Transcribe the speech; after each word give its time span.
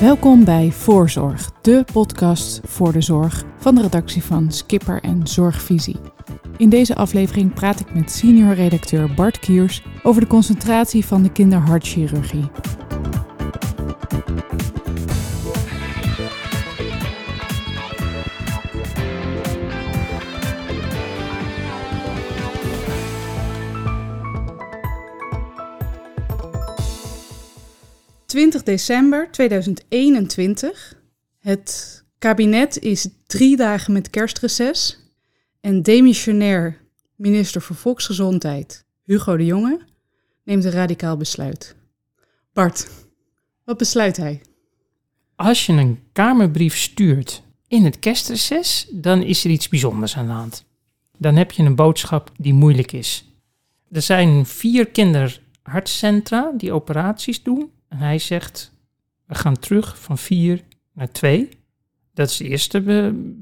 Welkom 0.00 0.44
bij 0.44 0.70
Voorzorg, 0.70 1.50
de 1.60 1.84
podcast 1.92 2.60
voor 2.64 2.92
de 2.92 3.00
zorg 3.00 3.44
van 3.56 3.74
de 3.74 3.82
redactie 3.82 4.22
van 4.22 4.52
Skipper 4.52 5.02
en 5.02 5.26
Zorgvisie. 5.26 5.96
In 6.56 6.68
deze 6.68 6.94
aflevering 6.94 7.54
praat 7.54 7.80
ik 7.80 7.94
met 7.94 8.10
senior 8.10 8.54
redacteur 8.54 9.14
Bart 9.14 9.38
Kiers 9.38 9.82
over 10.02 10.20
de 10.20 10.26
concentratie 10.26 11.04
van 11.04 11.22
de 11.22 11.32
kinderhartchirurgie. 11.32 12.50
20 28.38 28.62
december 28.62 29.30
2021. 29.30 30.94
Het 31.38 32.04
kabinet 32.18 32.78
is 32.78 33.08
drie 33.26 33.56
dagen 33.56 33.92
met 33.92 34.10
kerstreces. 34.10 34.98
En 35.60 35.82
demissionair 35.82 36.80
minister 37.16 37.60
voor 37.62 37.76
Volksgezondheid 37.76 38.84
Hugo 39.04 39.36
de 39.36 39.44
Jonge 39.44 39.80
neemt 40.44 40.64
een 40.64 40.70
radicaal 40.70 41.16
besluit. 41.16 41.76
Bart, 42.52 42.88
wat 43.64 43.76
besluit 43.76 44.16
hij? 44.16 44.40
Als 45.36 45.66
je 45.66 45.72
een 45.72 46.00
Kamerbrief 46.12 46.76
stuurt 46.76 47.42
in 47.68 47.84
het 47.84 47.98
kerstreces, 47.98 48.88
dan 48.90 49.22
is 49.22 49.44
er 49.44 49.50
iets 49.50 49.68
bijzonders 49.68 50.16
aan 50.16 50.26
de 50.26 50.32
hand. 50.32 50.64
Dan 51.16 51.36
heb 51.36 51.52
je 51.52 51.62
een 51.62 51.76
boodschap 51.76 52.32
die 52.36 52.54
moeilijk 52.54 52.92
is. 52.92 53.32
Er 53.92 54.02
zijn 54.02 54.46
vier 54.46 54.86
kinderhartcentra 54.86 56.52
die 56.56 56.72
operaties 56.72 57.42
doen 57.42 57.76
en 57.88 57.98
hij 57.98 58.18
zegt, 58.18 58.72
we 59.26 59.34
gaan 59.34 59.58
terug 59.58 59.98
van 60.00 60.18
vier 60.18 60.64
naar 60.92 61.10
twee. 61.10 61.48
Dat 62.14 62.30
is 62.30 62.38
het 62.38 62.48
eerste 62.48 62.80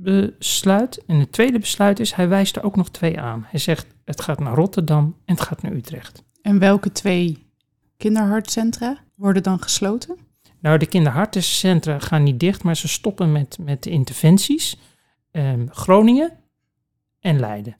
besluit. 0.02 1.04
En 1.06 1.18
het 1.18 1.32
tweede 1.32 1.58
besluit 1.58 2.00
is, 2.00 2.12
hij 2.12 2.28
wijst 2.28 2.56
er 2.56 2.62
ook 2.62 2.76
nog 2.76 2.90
twee 2.90 3.20
aan. 3.20 3.46
Hij 3.48 3.60
zegt, 3.60 3.86
het 4.04 4.20
gaat 4.20 4.38
naar 4.38 4.54
Rotterdam 4.54 5.16
en 5.24 5.34
het 5.34 5.40
gaat 5.40 5.62
naar 5.62 5.72
Utrecht. 5.72 6.24
En 6.42 6.58
welke 6.58 6.92
twee 6.92 7.46
kinderhartcentra 7.96 8.98
worden 9.14 9.42
dan 9.42 9.62
gesloten? 9.62 10.16
Nou, 10.60 10.78
de 10.78 10.86
kinderhartcentra 10.86 11.98
gaan 11.98 12.22
niet 12.22 12.40
dicht, 12.40 12.62
maar 12.62 12.76
ze 12.76 12.88
stoppen 12.88 13.32
met, 13.32 13.58
met 13.60 13.82
de 13.82 13.90
interventies. 13.90 14.78
Um, 15.32 15.68
Groningen 15.70 16.32
en 17.20 17.40
Leiden. 17.40 17.76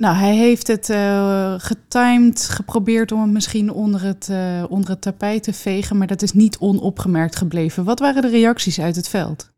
Nou, 0.00 0.16
hij 0.16 0.36
heeft 0.36 0.66
het 0.66 0.88
uh, 0.88 1.54
getimed, 1.58 2.48
geprobeerd 2.48 3.12
om 3.12 3.20
het 3.20 3.30
misschien 3.30 3.72
onder 3.72 4.02
het, 4.02 4.28
uh, 4.30 4.64
onder 4.68 4.90
het 4.90 5.00
tapijt 5.00 5.42
te 5.42 5.52
vegen, 5.52 5.98
maar 5.98 6.06
dat 6.06 6.22
is 6.22 6.32
niet 6.32 6.58
onopgemerkt 6.58 7.36
gebleven. 7.36 7.84
Wat 7.84 7.98
waren 7.98 8.22
de 8.22 8.28
reacties 8.28 8.80
uit 8.80 8.96
het 8.96 9.08
veld? 9.08 9.50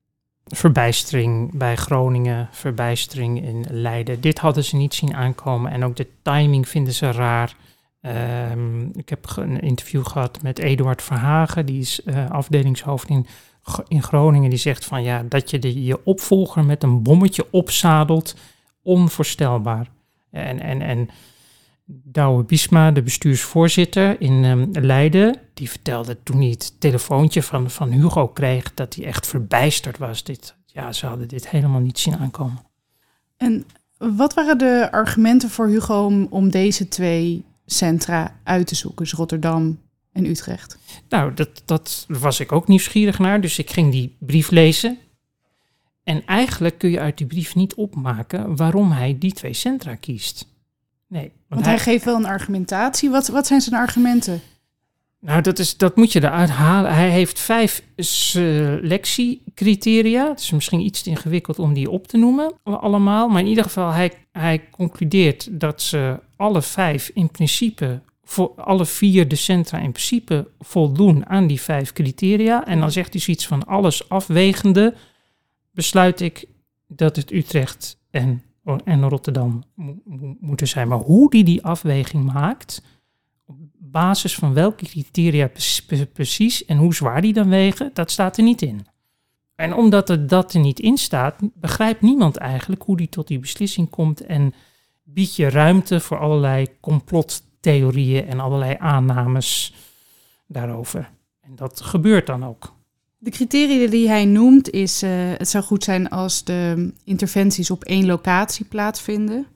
Verbijstering 0.44 1.58
bij 1.58 1.76
Groningen, 1.76 2.48
verbijstering 2.52 3.42
in 3.42 3.66
Leiden. 3.70 4.20
Dit 4.20 4.38
hadden 4.38 4.64
ze 4.64 4.76
niet 4.76 4.94
zien 4.94 5.14
aankomen 5.14 5.72
en 5.72 5.84
ook 5.84 5.96
de 5.96 6.08
timing 6.22 6.68
vinden 6.68 6.92
ze 6.92 7.12
raar. 7.12 7.56
Um, 8.52 8.90
ik 8.94 9.08
heb 9.08 9.32
een 9.36 9.60
interview 9.60 10.06
gehad 10.06 10.42
met 10.42 10.58
Eduard 10.58 11.02
Verhagen, 11.02 11.66
die 11.66 11.80
is 11.80 12.00
uh, 12.04 12.30
afdelingshoofd 12.30 13.08
in, 13.08 13.26
in 13.88 14.02
Groningen. 14.02 14.50
Die 14.50 14.58
zegt 14.58 14.84
van 14.84 15.02
ja, 15.02 15.24
dat 15.28 15.50
je 15.50 15.58
de, 15.58 15.84
je 15.84 16.04
opvolger 16.04 16.64
met 16.64 16.82
een 16.82 17.02
bommetje 17.02 17.46
opzadelt, 17.50 18.36
onvoorstelbaar. 18.82 19.88
En, 20.32 20.60
en, 20.60 20.82
en 20.82 21.08
Douwe 21.84 22.44
Biesma, 22.44 22.90
de 22.90 23.02
bestuursvoorzitter 23.02 24.20
in 24.20 24.44
um, 24.44 24.70
Leiden, 24.72 25.36
die 25.54 25.70
vertelde 25.70 26.22
toen 26.22 26.36
hij 26.36 26.48
het 26.48 26.80
telefoontje 26.80 27.42
van, 27.42 27.70
van 27.70 27.90
Hugo 27.90 28.28
kreeg 28.28 28.74
dat 28.74 28.94
hij 28.94 29.04
echt 29.04 29.26
verbijsterd 29.26 29.98
was. 29.98 30.24
Dit, 30.24 30.56
ja, 30.66 30.92
ze 30.92 31.06
hadden 31.06 31.28
dit 31.28 31.48
helemaal 31.48 31.80
niet 31.80 31.98
zien 31.98 32.16
aankomen. 32.16 32.62
En 33.36 33.64
wat 33.98 34.34
waren 34.34 34.58
de 34.58 34.88
argumenten 34.90 35.50
voor 35.50 35.68
Hugo 35.68 36.04
om, 36.04 36.26
om 36.30 36.50
deze 36.50 36.88
twee 36.88 37.44
centra 37.66 38.40
uit 38.44 38.66
te 38.66 38.74
zoeken, 38.74 39.04
dus 39.04 39.14
Rotterdam 39.14 39.80
en 40.12 40.26
Utrecht? 40.26 40.78
Nou, 41.08 41.34
dat, 41.34 41.62
dat 41.64 42.04
was 42.08 42.40
ik 42.40 42.52
ook 42.52 42.68
nieuwsgierig 42.68 43.18
naar, 43.18 43.40
dus 43.40 43.58
ik 43.58 43.70
ging 43.70 43.92
die 43.92 44.16
brief 44.18 44.50
lezen. 44.50 44.98
En 46.04 46.26
eigenlijk 46.26 46.78
kun 46.78 46.90
je 46.90 47.00
uit 47.00 47.18
die 47.18 47.26
brief 47.26 47.54
niet 47.54 47.74
opmaken 47.74 48.56
waarom 48.56 48.90
hij 48.90 49.16
die 49.18 49.32
twee 49.32 49.52
centra 49.52 49.94
kiest. 49.94 50.46
Nee. 51.06 51.32
Want, 51.48 51.64
hij, 51.64 51.78
geeft 51.78 52.04
wel 52.04 52.16
een 52.16 52.24
argumentatie. 52.24 53.10
Wat, 53.10 53.28
wat 53.28 53.46
zijn 53.46 53.60
zijn 53.60 53.80
argumenten? 53.80 54.40
Nou, 55.24 55.42
dat, 55.42 55.58
is, 55.58 55.76
dat 55.76 55.96
moet 55.96 56.12
je 56.12 56.22
eruit 56.22 56.50
halen. 56.50 56.94
Hij 56.94 57.10
heeft 57.10 57.38
vijf 57.38 57.82
selectiecriteria. 57.96 60.28
Het 60.28 60.40
is 60.40 60.50
misschien 60.50 60.80
iets 60.80 61.02
te 61.02 61.10
ingewikkeld 61.10 61.58
om 61.58 61.74
die 61.74 61.90
op 61.90 62.06
te 62.06 62.16
noemen, 62.16 62.52
allemaal. 62.62 63.28
Maar 63.28 63.40
in 63.40 63.46
ieder 63.46 63.64
geval, 63.64 63.90
hij, 63.90 64.12
hij 64.32 64.68
concludeert 64.70 65.60
dat 65.60 65.82
ze 65.82 66.20
alle 66.36 66.62
vijf 66.62 67.10
in 67.14 67.30
principe, 67.30 68.00
voor 68.24 68.52
alle 68.56 68.86
vier 68.86 69.28
de 69.28 69.36
centra 69.36 69.78
in 69.78 69.92
principe 69.92 70.48
voldoen 70.60 71.26
aan 71.26 71.46
die 71.46 71.60
vijf 71.60 71.92
criteria. 71.92 72.66
En 72.66 72.80
dan 72.80 72.92
zegt 72.92 73.12
hij 73.12 73.22
zoiets 73.22 73.46
van 73.46 73.66
alles 73.66 74.08
afwegende 74.08 74.94
besluit 75.72 76.20
ik 76.20 76.46
dat 76.86 77.16
het 77.16 77.32
Utrecht 77.32 77.98
en, 78.10 78.42
en 78.84 79.08
Rotterdam 79.08 79.62
moeten 80.40 80.68
zijn. 80.68 80.88
Maar 80.88 80.98
hoe 80.98 81.30
die 81.30 81.44
die 81.44 81.64
afweging 81.64 82.32
maakt, 82.32 82.82
op 83.44 83.56
basis 83.78 84.34
van 84.34 84.54
welke 84.54 84.84
criteria 84.84 85.50
precies 86.12 86.64
en 86.64 86.76
hoe 86.76 86.94
zwaar 86.94 87.20
die 87.20 87.32
dan 87.32 87.48
wegen, 87.48 87.90
dat 87.94 88.10
staat 88.10 88.36
er 88.36 88.42
niet 88.42 88.62
in. 88.62 88.86
En 89.54 89.74
omdat 89.74 90.10
er 90.10 90.26
dat 90.26 90.54
er 90.54 90.60
niet 90.60 90.80
in 90.80 90.96
staat, 90.96 91.36
begrijpt 91.54 92.00
niemand 92.00 92.36
eigenlijk 92.36 92.82
hoe 92.82 92.96
die 92.96 93.08
tot 93.08 93.28
die 93.28 93.38
beslissing 93.38 93.90
komt 93.90 94.20
en 94.20 94.54
biedt 95.02 95.36
je 95.36 95.48
ruimte 95.48 96.00
voor 96.00 96.18
allerlei 96.18 96.66
complottheorieën 96.80 98.26
en 98.26 98.40
allerlei 98.40 98.76
aannames 98.78 99.74
daarover. 100.46 101.10
En 101.40 101.56
dat 101.56 101.80
gebeurt 101.80 102.26
dan 102.26 102.44
ook. 102.44 102.74
De 103.24 103.30
criteria 103.30 103.90
die 103.90 104.08
hij 104.08 104.24
noemt 104.24 104.70
is, 104.70 105.02
uh, 105.02 105.10
het 105.12 105.48
zou 105.48 105.64
goed 105.64 105.84
zijn 105.84 106.08
als 106.08 106.44
de 106.44 106.92
interventies 107.04 107.70
op 107.70 107.84
één 107.84 108.06
locatie 108.06 108.64
plaatsvinden. 108.64 109.46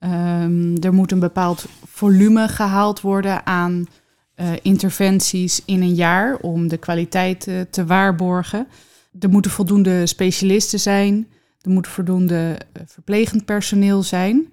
Um, 0.00 0.76
er 0.80 0.94
moet 0.94 1.12
een 1.12 1.18
bepaald 1.18 1.66
volume 1.86 2.48
gehaald 2.48 3.00
worden 3.00 3.46
aan 3.46 3.86
uh, 4.36 4.46
interventies 4.62 5.62
in 5.64 5.82
een 5.82 5.94
jaar 5.94 6.36
om 6.36 6.68
de 6.68 6.76
kwaliteit 6.76 7.46
uh, 7.46 7.60
te 7.70 7.86
waarborgen. 7.86 8.66
Er 9.20 9.28
moeten 9.28 9.50
voldoende 9.50 10.06
specialisten 10.06 10.80
zijn, 10.80 11.28
er 11.60 11.70
moet 11.70 11.88
voldoende 11.88 12.58
verplegend 12.86 13.44
personeel 13.44 14.02
zijn. 14.02 14.52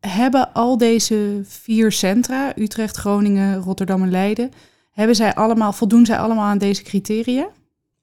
Hebben 0.00 0.52
al 0.52 0.78
deze 0.78 1.40
vier 1.44 1.92
centra, 1.92 2.52
Utrecht, 2.56 2.96
Groningen, 2.96 3.58
Rotterdam 3.58 4.02
en 4.02 4.10
Leiden, 4.10 4.50
hebben 4.90 5.16
zij 5.16 5.34
allemaal, 5.34 5.72
voldoen 5.72 6.06
zij 6.06 6.18
allemaal 6.18 6.44
aan 6.44 6.58
deze 6.58 6.82
criteria? 6.82 7.48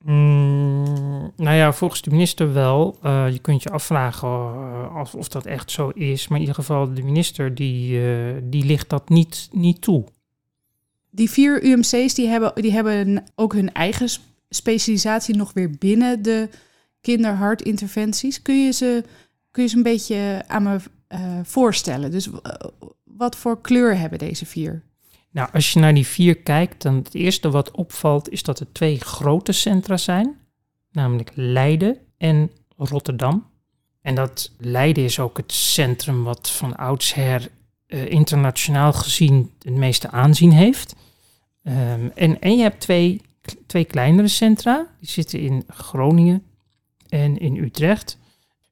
Mm, 0.05 1.31
nou 1.35 1.55
ja, 1.55 1.73
volgens 1.73 2.01
de 2.01 2.11
minister 2.11 2.53
wel. 2.53 2.99
Uh, 3.03 3.31
je 3.31 3.39
kunt 3.39 3.63
je 3.63 3.69
afvragen 3.69 4.29
uh, 4.29 4.95
of, 4.99 5.15
of, 5.15 5.27
dat 5.27 5.45
echt 5.45 5.71
zo 5.71 5.89
is. 5.89 6.27
Maar 6.27 6.37
in 6.37 6.43
ieder 6.43 6.59
geval, 6.59 6.93
de 6.93 7.03
minister 7.03 7.55
die, 7.55 7.99
uh, 7.99 8.35
die 8.43 8.65
ligt 8.65 8.89
dat 8.89 9.09
niet, 9.09 9.49
niet 9.51 9.81
toe. 9.81 10.03
Die 11.09 11.29
vier 11.29 11.63
UMC's 11.63 12.13
die 12.13 12.27
hebben, 12.27 12.51
die 12.55 12.71
hebben 12.71 13.23
ook 13.35 13.53
hun 13.53 13.73
eigen 13.73 14.09
specialisatie 14.49 15.35
nog 15.35 15.53
weer 15.53 15.71
binnen 15.79 16.21
de 16.21 16.49
kinderhartinterventies. 17.01 18.41
Kun 18.41 18.63
je 18.63 18.71
ze, 18.71 19.03
kun 19.51 19.63
je 19.63 19.69
ze 19.69 19.77
een 19.77 19.83
beetje 19.83 20.43
aan 20.47 20.63
me 20.63 20.77
voorstellen? 21.43 22.11
Dus 22.11 22.29
wat 23.03 23.35
voor 23.35 23.61
kleur 23.61 23.97
hebben 23.97 24.19
deze 24.19 24.45
vier? 24.45 24.84
Nou, 25.31 25.49
als 25.53 25.73
je 25.73 25.79
naar 25.79 25.93
die 25.93 26.08
vier 26.08 26.37
kijkt, 26.37 26.81
dan 26.81 26.96
het 26.96 27.16
eerste 27.16 27.49
wat 27.49 27.72
opvalt 27.72 28.29
is 28.29 28.43
dat 28.43 28.59
er 28.59 28.72
twee 28.72 28.99
grote 28.99 29.52
centra 29.52 29.97
zijn, 29.97 30.37
namelijk 30.91 31.31
Leiden 31.34 31.97
en 32.17 32.52
Rotterdam. 32.76 33.47
En 34.02 34.16
dat 34.16 34.52
Leiden 34.58 35.03
is 35.03 35.20
ook 35.20 35.37
het 35.37 35.52
centrum 35.52 36.23
wat 36.23 36.49
van 36.49 36.76
oudsher 36.76 37.49
uh, 37.87 38.09
internationaal 38.09 38.93
gezien 38.93 39.52
het 39.59 39.73
meeste 39.73 40.09
aanzien 40.09 40.52
heeft. 40.52 40.96
Um, 41.64 42.11
en, 42.16 42.41
en 42.41 42.58
je 42.58 42.61
hebt 42.61 42.79
twee, 42.79 43.22
twee 43.66 43.85
kleinere 43.85 44.28
centra, 44.28 44.87
die 44.99 45.09
zitten 45.09 45.40
in 45.40 45.64
Groningen 45.67 46.43
en 47.09 47.37
in 47.37 47.58
Utrecht. 47.58 48.17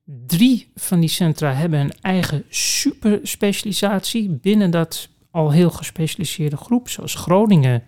Drie 0.06 0.72
van 0.76 1.00
die 1.00 1.10
centra 1.10 1.54
hebben 1.54 1.80
een 1.80 1.94
eigen 2.02 2.46
superspecialisatie 2.50 4.30
binnen 4.30 4.72
dat 4.72 5.10
al 5.38 5.52
heel 5.52 5.70
gespecialiseerde 5.70 6.58
groep, 6.58 6.90
zoals 6.90 7.16
Groningen 7.16 7.84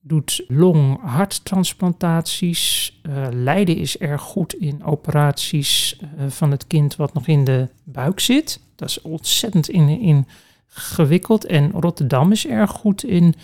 doet 0.00 0.44
long-harttransplantaties. 0.48 2.92
Uh, 3.02 3.26
Leiden 3.30 3.76
is 3.76 3.98
erg 3.98 4.22
goed 4.22 4.54
in 4.54 4.84
operaties 4.84 5.98
uh, 6.00 6.08
van 6.28 6.50
het 6.50 6.66
kind 6.66 6.96
wat 6.96 7.14
nog 7.14 7.26
in 7.26 7.44
de 7.44 7.68
buik 7.84 8.20
zit. 8.20 8.60
Dat 8.76 8.88
is 8.88 9.00
ontzettend 9.00 9.68
in, 9.68 9.88
in. 9.88 10.26
En 11.46 11.70
Rotterdam 11.70 12.32
is 12.32 12.46
erg 12.46 12.70
goed 12.70 13.04
in 13.04 13.34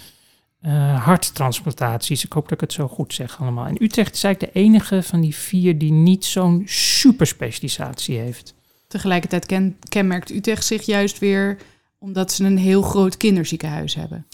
uh, 0.62 1.04
harttransplantaties. 1.04 2.24
Ik 2.24 2.32
hoop 2.32 2.42
dat 2.42 2.52
ik 2.52 2.60
het 2.60 2.72
zo 2.72 2.88
goed 2.88 3.14
zeg 3.14 3.40
allemaal. 3.40 3.66
En 3.66 3.82
Utrecht 3.82 4.14
is 4.14 4.24
eigenlijk 4.24 4.54
de 4.54 4.60
enige 4.60 5.02
van 5.02 5.20
die 5.20 5.34
vier 5.34 5.78
die 5.78 5.92
niet 5.92 6.24
zo'n 6.24 6.62
superspecialisatie 6.66 8.18
heeft. 8.18 8.54
Tegelijkertijd 8.86 9.46
ken, 9.46 9.76
kenmerkt 9.88 10.30
Utrecht 10.30 10.64
zich 10.64 10.82
juist 10.82 11.18
weer 11.18 11.58
omdat 11.98 12.32
ze 12.32 12.44
een 12.44 12.58
heel 12.58 12.82
groot 12.82 13.16
kinderziekenhuis 13.16 13.94
hebben. 13.94 14.26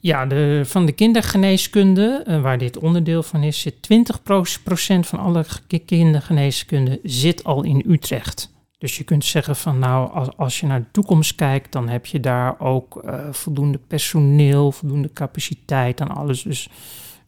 Ja, 0.00 0.26
de, 0.26 0.62
van 0.64 0.86
de 0.86 0.92
kindergeneeskunde, 0.92 2.24
uh, 2.28 2.40
waar 2.42 2.58
dit 2.58 2.78
onderdeel 2.78 3.22
van 3.22 3.42
is, 3.42 3.60
zit 3.60 3.74
20% 3.74 4.98
van 5.00 5.18
alle 5.18 5.44
kindergeneeskunde 5.86 7.00
zit 7.02 7.44
al 7.44 7.64
in 7.64 7.84
Utrecht. 7.86 8.56
Dus 8.78 8.96
je 8.96 9.04
kunt 9.04 9.24
zeggen 9.24 9.56
van 9.56 9.78
nou, 9.78 10.12
als, 10.12 10.36
als 10.36 10.60
je 10.60 10.66
naar 10.66 10.80
de 10.80 10.90
toekomst 10.90 11.34
kijkt, 11.34 11.72
dan 11.72 11.88
heb 11.88 12.06
je 12.06 12.20
daar 12.20 12.60
ook 12.60 13.02
uh, 13.04 13.20
voldoende 13.30 13.78
personeel, 13.78 14.72
voldoende 14.72 15.12
capaciteit 15.12 16.00
en 16.00 16.08
alles. 16.08 16.42
Dus 16.42 16.68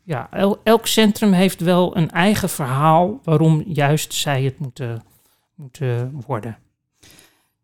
ja, 0.03 0.29
el, 0.31 0.61
elk 0.65 0.87
centrum 0.87 1.33
heeft 1.33 1.61
wel 1.61 1.97
een 1.97 2.11
eigen 2.11 2.49
verhaal 2.49 3.21
waarom 3.25 3.63
juist 3.67 4.15
zij 4.15 4.43
het 4.43 4.59
moeten, 4.59 5.03
moeten 5.55 6.23
worden. 6.27 6.59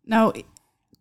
Nou, 0.03 0.41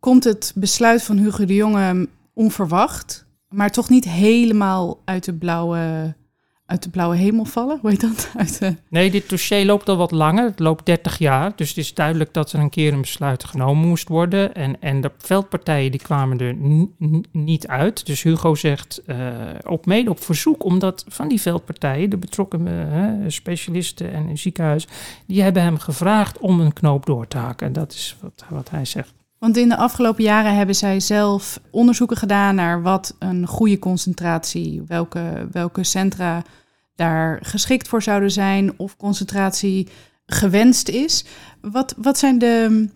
komt 0.00 0.25
het 0.25 0.52
besluit 0.54 1.02
van 1.02 1.16
Hugo 1.16 1.44
de 1.44 1.54
Jonge 1.54 2.08
onverwacht, 2.34 3.26
maar 3.48 3.70
toch 3.70 3.88
niet 3.88 4.04
helemaal 4.04 5.00
uit 5.04 5.25
de 5.25 5.34
blauwe 5.34 6.14
uit 6.66 6.82
de 6.82 6.90
blauwe 6.90 7.16
hemel 7.16 7.44
vallen? 7.44 7.78
Hoe 7.81 7.90
heet 7.90 8.00
dat? 8.00 8.31
Uit. 8.37 8.76
Nee, 8.88 9.10
dit 9.10 9.28
dossier 9.28 9.64
loopt 9.64 9.88
al 9.88 9.96
wat 9.96 10.10
langer. 10.10 10.44
Het 10.44 10.58
loopt 10.58 10.87
30 10.87 11.19
jaar. 11.19 11.52
Dus 11.56 11.69
het 11.69 11.78
is 11.78 11.94
duidelijk 11.94 12.32
dat 12.32 12.52
er 12.52 12.60
een 12.60 12.70
keer 12.70 12.93
een 12.93 13.00
besluit 13.00 13.44
genomen 13.44 13.88
moest 13.88 14.08
worden. 14.08 14.54
En, 14.54 14.81
en 14.81 15.00
de 15.00 15.10
veldpartijen 15.19 15.90
die 15.90 16.00
kwamen 16.00 16.38
er 16.38 16.56
niet 17.32 17.66
uit. 17.66 18.06
Dus 18.06 18.22
Hugo 18.22 18.54
zegt 18.54 19.02
uh, 19.06 19.16
op 19.64 19.87
mede 19.87 20.10
op 20.10 20.22
verzoek, 20.22 20.64
omdat 20.64 21.04
van 21.08 21.28
die 21.28 21.40
veldpartijen, 21.40 22.10
de 22.10 22.16
betrokken 22.16 22.66
uh, 22.66 23.31
specialisten 23.31 24.12
en 24.12 24.38
ziekenhuis, 24.38 24.87
die 25.26 25.42
hebben 25.42 25.62
hem 25.62 25.78
gevraagd 25.78 26.38
om 26.38 26.60
een 26.60 26.72
knoop 26.72 27.06
door 27.06 27.28
te 27.28 27.38
haken. 27.38 27.72
Dat 27.72 27.92
is 27.92 28.16
wat, 28.20 28.44
wat 28.49 28.70
hij 28.70 28.84
zegt. 28.84 29.15
Want 29.38 29.56
in 29.56 29.69
de 29.69 29.77
afgelopen 29.77 30.25
jaren 30.25 30.55
hebben 30.56 30.75
zij 30.75 31.00
zelf 31.00 31.61
onderzoeken 31.71 32.17
gedaan 32.17 32.55
naar 32.55 32.83
wat 32.83 33.17
een 33.19 33.47
goede 33.47 33.79
concentratie, 33.79 34.83
welke, 34.87 35.49
welke 35.53 35.85
centra 35.85 36.43
daar 36.94 37.38
geschikt 37.43 37.88
voor 37.88 38.03
zouden 38.03 38.31
zijn 38.31 38.79
of 38.79 38.97
concentratie 38.97 39.88
gewenst 40.27 40.88
is. 40.88 41.25
Wat, 41.61 41.94
wat 41.97 42.19
zijn 42.19 42.38
de 42.38 42.88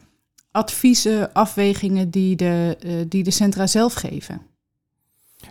adviezen, 0.50 1.32
afwegingen 1.32 2.10
die 2.10 2.36
de, 2.36 2.76
uh, 2.84 2.92
die 3.08 3.22
de 3.22 3.30
centra 3.30 3.66
zelf 3.66 3.94
geven? 3.94 4.42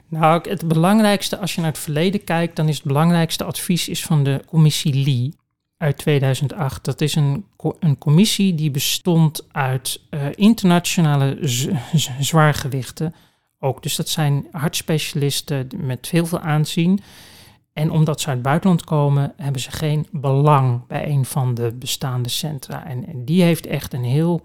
Nou, 0.07 0.49
het 0.49 0.67
belangrijkste, 0.67 1.37
als 1.37 1.55
je 1.55 1.61
naar 1.61 1.71
het 1.71 1.79
verleden 1.79 2.23
kijkt, 2.23 2.55
dan 2.55 2.67
is 2.67 2.75
het 2.75 2.85
belangrijkste 2.85 3.43
advies 3.43 3.87
is 3.89 4.03
van 4.03 4.23
de 4.23 4.41
commissie 4.47 4.93
Lee 5.03 5.33
uit 5.79 5.97
2008. 5.97 6.85
Dat 6.85 7.01
is 7.01 7.15
een, 7.15 7.45
een 7.79 7.97
commissie 7.97 8.55
die 8.55 8.71
bestond 8.71 9.47
uit 9.51 10.01
uh, 10.09 10.25
internationale 10.35 11.37
zwaargewichten. 12.19 13.15
Ook, 13.59 13.83
dus 13.83 13.95
dat 13.95 14.09
zijn 14.09 14.47
hartspecialisten 14.51 15.67
met 15.77 16.09
heel 16.09 16.25
veel 16.25 16.39
aanzien. 16.39 16.99
En 17.73 17.91
omdat 17.91 18.21
ze 18.21 18.27
uit 18.27 18.35
het 18.35 18.45
buitenland 18.45 18.83
komen, 18.83 19.33
hebben 19.37 19.61
ze 19.61 19.71
geen 19.71 20.07
belang 20.11 20.87
bij 20.87 21.07
een 21.07 21.25
van 21.25 21.53
de 21.53 21.73
bestaande 21.79 22.29
centra. 22.29 22.85
En, 22.85 23.07
en 23.07 23.25
die 23.25 23.43
heeft 23.43 23.65
echt 23.65 23.93
een 23.93 24.03
heel, 24.03 24.41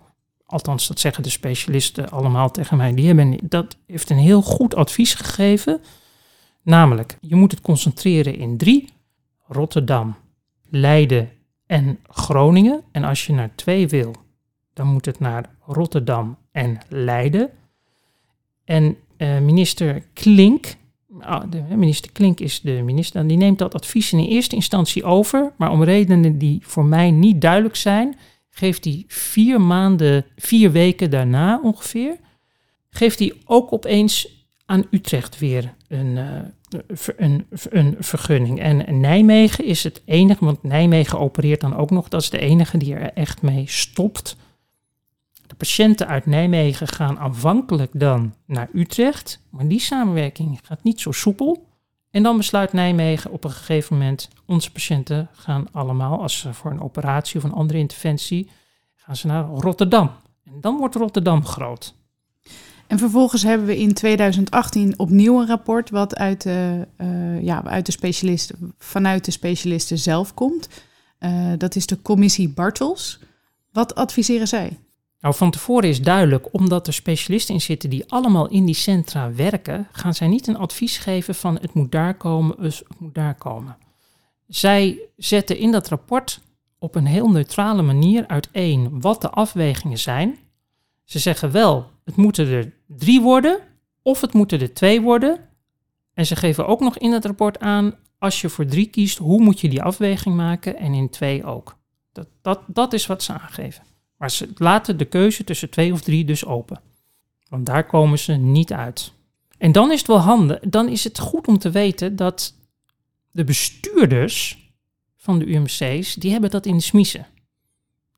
althans 0.46 0.86
dat 0.88 1.00
zeggen 1.00 1.22
de 1.22 1.30
specialisten 1.30 2.10
allemaal 2.10 2.50
tegen 2.50 2.76
mij, 2.76 2.94
die 2.94 3.06
hebben, 3.06 3.38
dat 3.42 3.76
heeft 3.86 4.10
een 4.10 4.16
heel 4.16 4.42
goed 4.42 4.74
advies 4.74 5.14
gegeven. 5.14 5.80
Namelijk, 6.62 7.18
je 7.20 7.34
moet 7.34 7.50
het 7.50 7.60
concentreren 7.60 8.36
in 8.36 8.56
drie. 8.56 8.92
Rotterdam, 9.46 10.16
Leiden 10.74 11.30
en 11.66 11.98
Groningen. 12.08 12.82
En 12.92 13.04
als 13.04 13.26
je 13.26 13.32
naar 13.32 13.50
twee 13.54 13.88
wil, 13.88 14.14
dan 14.72 14.86
moet 14.86 15.04
het 15.04 15.18
naar 15.18 15.50
Rotterdam 15.60 16.36
en 16.52 16.78
Leiden. 16.88 17.50
En 18.64 18.96
uh, 19.18 19.38
minister 19.38 20.02
Klink, 20.12 20.74
uh, 21.20 21.40
de, 21.50 21.62
minister 21.76 22.12
Klink 22.12 22.40
is 22.40 22.60
de 22.60 22.82
minister, 22.84 23.26
die 23.26 23.36
neemt 23.36 23.58
dat 23.58 23.74
advies 23.74 24.12
in 24.12 24.18
eerste 24.18 24.54
instantie 24.54 25.04
over, 25.04 25.52
maar 25.56 25.70
om 25.70 25.82
redenen 25.82 26.38
die 26.38 26.58
voor 26.62 26.84
mij 26.84 27.10
niet 27.10 27.40
duidelijk 27.40 27.76
zijn, 27.76 28.16
geeft 28.50 28.84
hij 28.84 29.04
vier 29.06 29.60
maanden, 29.60 30.24
vier 30.36 30.72
weken 30.72 31.10
daarna 31.10 31.60
ongeveer, 31.62 32.16
geeft 32.90 33.18
hij 33.18 33.32
ook 33.44 33.72
opeens 33.72 34.46
aan 34.66 34.86
Utrecht 34.90 35.38
weer 35.38 35.74
een, 35.88 36.16
uh, 36.16 36.40
een, 37.16 37.46
een 37.70 37.96
vergunning. 37.98 38.60
En 38.60 39.00
Nijmegen 39.00 39.64
is 39.64 39.84
het 39.84 40.02
enige, 40.04 40.44
want 40.44 40.62
Nijmegen 40.62 41.18
opereert 41.18 41.60
dan 41.60 41.76
ook 41.76 41.90
nog, 41.90 42.08
dat 42.08 42.22
is 42.22 42.30
de 42.30 42.38
enige 42.38 42.78
die 42.78 42.94
er 42.94 43.12
echt 43.12 43.42
mee 43.42 43.64
stopt. 43.66 44.36
De 45.46 45.54
patiënten 45.54 46.06
uit 46.06 46.26
Nijmegen 46.26 46.88
gaan 46.88 47.18
aanvankelijk 47.18 47.90
dan 47.94 48.34
naar 48.46 48.68
Utrecht, 48.72 49.40
maar 49.50 49.68
die 49.68 49.80
samenwerking 49.80 50.60
gaat 50.62 50.82
niet 50.82 51.00
zo 51.00 51.12
soepel. 51.12 51.66
En 52.10 52.22
dan 52.22 52.36
besluit 52.36 52.72
Nijmegen 52.72 53.30
op 53.30 53.44
een 53.44 53.50
gegeven 53.50 53.96
moment, 53.98 54.28
onze 54.46 54.72
patiënten 54.72 55.28
gaan 55.32 55.66
allemaal, 55.72 56.22
als 56.22 56.38
ze 56.38 56.54
voor 56.54 56.70
een 56.70 56.82
operatie 56.82 57.38
of 57.38 57.44
een 57.44 57.52
andere 57.52 57.78
interventie, 57.78 58.50
gaan 58.94 59.16
ze 59.16 59.26
naar 59.26 59.44
Rotterdam. 59.44 60.10
En 60.44 60.60
dan 60.60 60.76
wordt 60.76 60.94
Rotterdam 60.94 61.44
groot. 61.44 61.94
En 62.86 62.98
vervolgens 62.98 63.42
hebben 63.42 63.66
we 63.66 63.78
in 63.78 63.94
2018 63.94 64.98
opnieuw 64.98 65.40
een 65.40 65.46
rapport 65.46 65.90
wat 65.90 66.16
uit 66.16 66.42
de, 66.42 66.86
uh, 67.00 67.42
ja, 67.42 67.64
uit 67.64 67.86
de 67.86 67.92
specialisten, 67.92 68.74
vanuit 68.78 69.24
de 69.24 69.30
specialisten 69.30 69.98
zelf 69.98 70.34
komt. 70.34 70.68
Uh, 71.20 71.52
dat 71.58 71.76
is 71.76 71.86
de 71.86 72.02
commissie 72.02 72.48
Bartels. 72.48 73.18
Wat 73.72 73.94
adviseren 73.94 74.48
zij? 74.48 74.78
Nou, 75.20 75.34
van 75.34 75.50
tevoren 75.50 75.88
is 75.88 76.02
duidelijk, 76.02 76.48
omdat 76.50 76.86
er 76.86 76.92
specialisten 76.92 77.54
in 77.54 77.60
zitten 77.60 77.90
die 77.90 78.04
allemaal 78.10 78.48
in 78.48 78.64
die 78.64 78.74
centra 78.74 79.32
werken, 79.32 79.88
gaan 79.92 80.14
zij 80.14 80.26
niet 80.26 80.46
een 80.46 80.56
advies 80.56 80.98
geven 80.98 81.34
van 81.34 81.58
het 81.60 81.74
moet 81.74 81.92
daar 81.92 82.14
komen, 82.14 82.56
dus 82.58 82.78
het 82.78 83.00
moet 83.00 83.14
daar 83.14 83.34
komen. 83.34 83.76
Zij 84.48 84.98
zetten 85.16 85.58
in 85.58 85.72
dat 85.72 85.88
rapport 85.88 86.40
op 86.78 86.94
een 86.94 87.06
heel 87.06 87.30
neutrale 87.30 87.82
manier 87.82 88.26
uiteen 88.26 89.00
wat 89.00 89.20
de 89.20 89.30
afwegingen 89.30 89.98
zijn. 89.98 90.38
Ze 91.04 91.18
zeggen 91.18 91.50
wel, 91.50 91.90
het 92.04 92.16
moeten 92.16 92.48
er 92.48 92.72
drie 92.86 93.20
worden 93.20 93.58
of 94.02 94.20
het 94.20 94.32
moeten 94.32 94.60
er 94.60 94.74
twee 94.74 95.00
worden. 95.00 95.48
En 96.14 96.26
ze 96.26 96.36
geven 96.36 96.66
ook 96.66 96.80
nog 96.80 96.98
in 96.98 97.12
het 97.12 97.24
rapport 97.24 97.58
aan, 97.58 97.94
als 98.18 98.40
je 98.40 98.48
voor 98.48 98.66
drie 98.66 98.86
kiest, 98.86 99.18
hoe 99.18 99.40
moet 99.40 99.60
je 99.60 99.68
die 99.68 99.82
afweging 99.82 100.36
maken 100.36 100.76
en 100.76 100.94
in 100.94 101.10
twee 101.10 101.44
ook. 101.44 101.76
Dat, 102.12 102.28
dat, 102.42 102.60
dat 102.66 102.92
is 102.92 103.06
wat 103.06 103.22
ze 103.22 103.32
aangeven. 103.32 103.84
Maar 104.16 104.30
ze 104.30 104.48
laten 104.54 104.96
de 104.96 105.04
keuze 105.04 105.44
tussen 105.44 105.70
twee 105.70 105.92
of 105.92 106.00
drie 106.00 106.24
dus 106.24 106.44
open. 106.44 106.80
Want 107.48 107.66
daar 107.66 107.86
komen 107.86 108.18
ze 108.18 108.32
niet 108.32 108.72
uit. 108.72 109.12
En 109.58 109.72
dan 109.72 109.92
is 109.92 109.98
het 109.98 110.06
wel 110.06 110.18
handig, 110.18 110.60
dan 110.60 110.88
is 110.88 111.04
het 111.04 111.18
goed 111.18 111.46
om 111.46 111.58
te 111.58 111.70
weten 111.70 112.16
dat 112.16 112.54
de 113.30 113.44
bestuurders 113.44 114.72
van 115.16 115.38
de 115.38 115.46
UMC's, 115.46 116.14
die 116.14 116.30
hebben 116.30 116.50
dat 116.50 116.66
in 116.66 116.76
de 116.76 116.82
smiezen. 116.82 117.26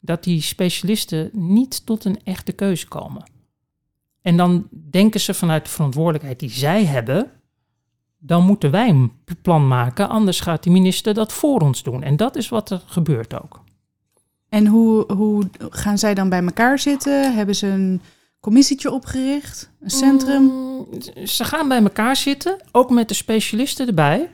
Dat 0.01 0.25
die 0.25 0.41
specialisten 0.41 1.31
niet 1.33 1.87
tot 1.87 2.05
een 2.05 2.21
echte 2.25 2.53
keuze 2.53 2.89
komen. 2.89 3.35
En 4.27 4.37
dan 4.37 4.69
denken 4.91 5.21
ze 5.21 5.35
vanuit 5.35 5.65
de 5.65 5.71
verantwoordelijkheid 5.71 6.41
die 6.41 6.51
zij 6.51 6.85
hebben, 6.85 7.31
dan 8.19 8.45
moeten 8.45 8.71
wij 8.71 8.89
een 8.89 9.13
plan 9.43 9.69
maken, 9.69 10.09
anders 10.09 10.41
gaat 10.41 10.63
de 10.63 10.71
minister 10.71 11.15
dat 11.15 11.33
voor 11.33 11.61
ons 11.61 11.83
doen. 11.83 12.03
En 12.03 12.17
dat 12.17 12.37
is 12.37 12.49
wat 12.49 12.71
er 12.71 12.83
gebeurt 12.87 13.43
ook. 13.43 13.63
En 14.49 14.67
hoe, 14.67 15.13
hoe 15.13 15.43
gaan 15.59 15.99
zij 15.99 16.15
dan 16.15 16.29
bij 16.29 16.43
elkaar 16.43 16.79
zitten? 16.79 17.35
Hebben 17.35 17.55
ze 17.55 17.67
een 17.67 18.01
commissietje 18.41 18.91
opgericht? 18.91 19.71
Een 19.81 19.91
centrum? 19.91 20.43
Mm, 20.43 20.87
ze 21.27 21.45
gaan 21.45 21.69
bij 21.69 21.83
elkaar 21.83 22.17
zitten, 22.17 22.57
ook 22.73 22.91
met 22.91 23.09
de 23.09 23.15
specialisten 23.15 23.87
erbij. 23.87 24.31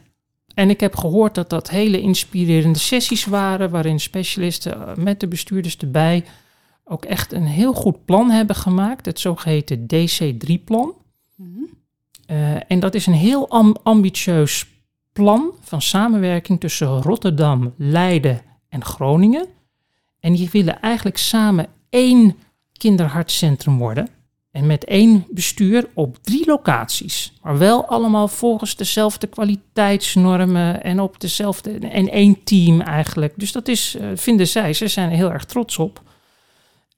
En 0.54 0.70
ik 0.70 0.80
heb 0.80 0.96
gehoord 0.96 1.34
dat 1.34 1.50
dat 1.50 1.70
hele 1.70 2.00
inspirerende 2.00 2.78
sessies 2.78 3.24
waren, 3.24 3.70
waarin 3.70 4.00
specialisten 4.00 4.72
eh, 4.72 4.94
met 4.96 5.20
de 5.20 5.28
bestuurders 5.28 5.76
erbij 5.76 6.24
ook 6.84 7.04
echt 7.04 7.32
een 7.32 7.46
heel 7.46 7.72
goed 7.72 8.04
plan 8.04 8.30
hebben 8.30 8.56
gemaakt, 8.56 9.06
het 9.06 9.20
zogeheten 9.20 9.86
DC3-plan. 9.86 10.94
Mhm. 11.36 11.48
Eh, 12.26 12.70
en 12.70 12.80
dat 12.80 12.94
is 12.94 13.06
een 13.06 13.12
heel 13.12 13.48
ambitieus 13.82 14.66
plan 15.12 15.50
van 15.60 15.82
samenwerking 15.82 16.60
tussen 16.60 17.02
Rotterdam, 17.02 17.74
Leiden 17.76 18.40
en 18.68 18.84
Groningen. 18.84 19.46
En 20.20 20.32
die 20.32 20.48
willen 20.52 20.80
eigenlijk 20.80 21.16
samen 21.16 21.66
één 21.88 22.36
kinderhartcentrum 22.72 23.78
worden. 23.78 24.08
En 24.50 24.66
met 24.66 24.84
één 24.84 25.26
bestuur 25.30 25.88
op 25.94 26.18
drie 26.22 26.46
locaties. 26.46 27.32
Maar 27.42 27.58
wel 27.58 27.86
allemaal 27.86 28.28
volgens 28.28 28.76
dezelfde 28.76 29.26
kwaliteitsnormen 29.26 30.82
en 30.82 31.00
op 31.00 31.20
dezelfde. 31.20 31.78
En 31.78 32.10
één 32.10 32.44
team 32.44 32.80
eigenlijk. 32.80 33.32
Dus 33.36 33.52
dat 33.52 33.68
is, 33.68 33.96
uh, 34.00 34.06
vinden 34.14 34.48
zij, 34.48 34.72
ze 34.72 34.88
zijn 34.88 35.10
er 35.10 35.16
heel 35.16 35.32
erg 35.32 35.44
trots 35.44 35.78
op. 35.78 36.02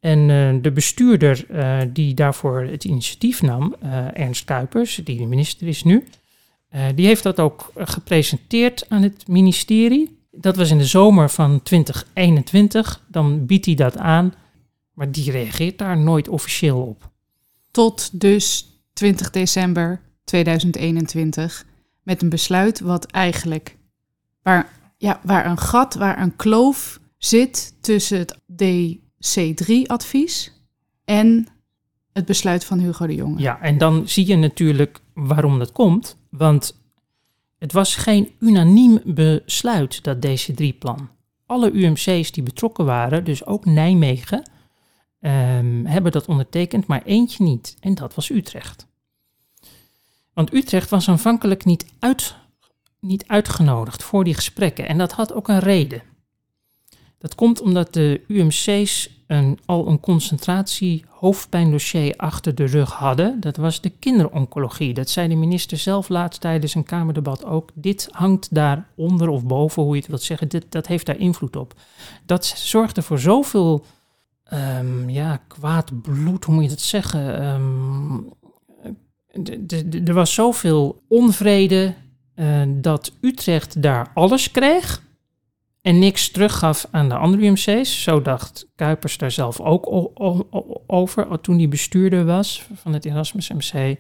En 0.05 0.19
uh, 0.19 0.63
de 0.63 0.73
bestuurder 0.73 1.47
uh, 1.51 1.81
die 1.93 2.15
daarvoor 2.15 2.63
het 2.63 2.85
initiatief 2.85 3.43
nam, 3.43 3.75
Ernst 4.13 4.45
Kuipers, 4.45 5.01
die 5.05 5.19
de 5.19 5.27
minister 5.27 5.67
is 5.67 5.83
nu, 5.83 6.05
Eh, 6.75 6.87
die 6.95 7.07
heeft 7.07 7.23
dat 7.23 7.41
ook 7.41 7.71
gepresenteerd 7.75 8.85
aan 8.89 9.03
het 9.03 9.29
ministerie. 9.29 10.19
Dat 10.31 10.57
was 10.57 10.71
in 10.71 10.79
de 10.79 10.85
zomer 10.85 11.31
van 11.31 11.63
2021. 11.63 13.03
Dan 13.09 13.47
biedt 13.47 13.67
hij 13.67 13.75
dat 13.75 13.97
aan, 13.97 14.35
maar 14.93 15.11
die 15.11 15.31
reageert 15.31 15.79
daar 15.79 15.99
nooit 15.99 16.29
officieel 16.29 16.81
op. 16.81 17.11
Tot 17.71 18.21
dus 18.21 18.67
20 18.93 19.31
december 19.31 20.01
2021 20.25 21.65
met 22.03 22.23
een 22.23 22.29
besluit 22.29 22.81
wat 22.81 23.05
eigenlijk 23.05 23.77
waar, 24.43 24.73
ja, 24.99 25.21
waar 25.23 25.47
een 25.47 25.59
gat, 25.59 25.95
waar 25.95 26.23
een 26.23 26.37
kloof 26.37 27.01
zit 27.19 27.75
tussen 27.81 28.19
het 28.19 28.39
DC3-advies 29.25 30.53
en 31.05 31.49
het 32.13 32.25
besluit 32.25 32.65
van 32.65 32.79
Hugo 32.79 33.07
de 33.07 33.15
Jonge. 33.15 33.41
Ja, 33.41 33.61
en 33.61 33.79
dan 33.79 34.09
zie 34.09 34.27
je 34.27 34.37
natuurlijk 34.37 35.01
waarom 35.15 35.59
dat 35.59 35.73
komt. 35.73 36.17
Want 36.31 36.83
het 37.59 37.73
was 37.73 37.97
geen 37.97 38.31
unaniem 38.39 39.01
besluit, 39.05 40.05
dat 40.05 40.27
DC3-plan. 40.27 41.09
Alle 41.47 41.71
UMC's 41.71 42.33
die 42.33 42.43
betrokken 42.43 42.85
waren, 42.85 43.25
dus 43.25 43.47
ook 43.47 43.65
Nijmegen, 43.65 44.51
um, 45.21 45.87
hebben 45.87 46.13
dat 46.13 46.27
ondertekend, 46.27 46.87
maar 46.87 47.03
eentje 47.03 47.45
niet. 47.45 47.77
En 47.81 47.95
dat 47.95 48.15
was 48.15 48.31
Utrecht. 48.31 48.87
Want 50.33 50.53
Utrecht 50.53 50.91
was 50.91 51.09
aanvankelijk 51.09 51.65
niet, 51.65 51.87
uit, 51.99 52.35
niet 53.01 53.25
uitgenodigd 53.27 54.03
voor 54.03 54.25
die 54.25 54.35
gesprekken. 54.35 54.89
En 54.89 54.99
dat 54.99 55.13
had 55.13 55.33
ook 55.33 55.49
een 55.49 55.59
reden. 55.59 56.03
Dat 57.25 57.35
komt 57.35 57.61
omdat 57.61 57.93
de 57.93 58.21
UMC's 58.29 59.11
een, 59.27 59.59
al 59.65 59.89
een 59.89 60.01
concentratie 60.01 61.05
hoofdpijndossier 61.09 62.15
achter 62.17 62.55
de 62.55 62.65
rug 62.65 62.93
hadden. 62.93 63.41
Dat 63.41 63.57
was 63.57 63.81
de 63.81 63.91
kinderoncologie. 63.91 64.95
Dat 64.95 65.11
zei 65.11 65.29
de 65.29 65.35
minister 65.35 65.79
zelf 65.79 66.09
laatst 66.09 66.41
tijdens 66.41 66.75
een 66.75 66.85
Kamerdebat 66.85 67.45
ook. 67.45 67.71
Dit 67.75 68.09
hangt 68.11 68.55
daar 68.55 68.89
onder 68.97 69.29
of 69.29 69.45
boven, 69.45 69.83
hoe 69.83 69.95
je 69.95 70.01
het 70.01 70.09
wilt 70.09 70.23
zeggen. 70.23 70.49
Dit, 70.49 70.65
dat 70.69 70.87
heeft 70.87 71.07
daar 71.07 71.19
invloed 71.19 71.57
op. 71.57 71.75
Dat 72.27 72.47
zorgde 72.47 73.03
voor 73.03 73.19
zoveel 73.19 73.85
um, 74.53 75.11
ja, 75.11 75.37
kwaad 75.49 76.03
bloed, 76.03 76.45
hoe 76.45 76.55
moet 76.55 76.65
je 76.65 76.71
dat 76.71 76.81
zeggen? 76.81 77.45
Um, 77.45 78.33
er 80.07 80.15
was 80.15 80.35
zoveel 80.35 81.03
onvrede 81.09 81.95
uh, 82.37 82.63
dat 82.67 83.13
Utrecht 83.21 83.83
daar 83.83 84.11
alles 84.15 84.51
kreeg 84.51 85.03
en 85.85 85.99
niks 85.99 86.29
teruggaf 86.29 86.87
aan 86.91 87.09
de 87.09 87.17
andere 87.17 87.47
UMC's. 87.47 88.03
Zo 88.03 88.23
dacht 88.23 88.67
Kuipers 88.77 89.19
daar 89.19 89.31
zelf 89.31 89.61
ook 89.61 90.13
over 90.87 91.41
toen 91.41 91.57
hij 91.57 91.69
bestuurder 91.69 92.25
was 92.25 92.67
van 92.75 92.93
het 92.93 93.05
Erasmus 93.05 93.51
MC. 93.51 93.99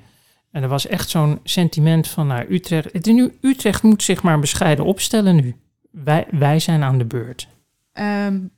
En 0.51 0.63
er 0.63 0.69
was 0.69 0.87
echt 0.87 1.11
zo'n 1.11 1.41
sentiment 1.43 2.09
van 2.09 2.27
nou, 2.27 2.55
Utrecht. 2.55 2.93
Het, 2.93 3.07
nu, 3.07 3.39
Utrecht 3.41 3.83
moet 3.83 4.03
zich 4.03 4.23
maar 4.23 4.39
bescheiden 4.39 4.85
opstellen 4.85 5.37
nu. 5.37 5.57
Wij, 5.91 6.27
wij 6.31 6.59
zijn 6.59 6.83
aan 6.83 6.99
de 6.99 7.05
beurt. 7.05 7.49
Um, 7.93 8.51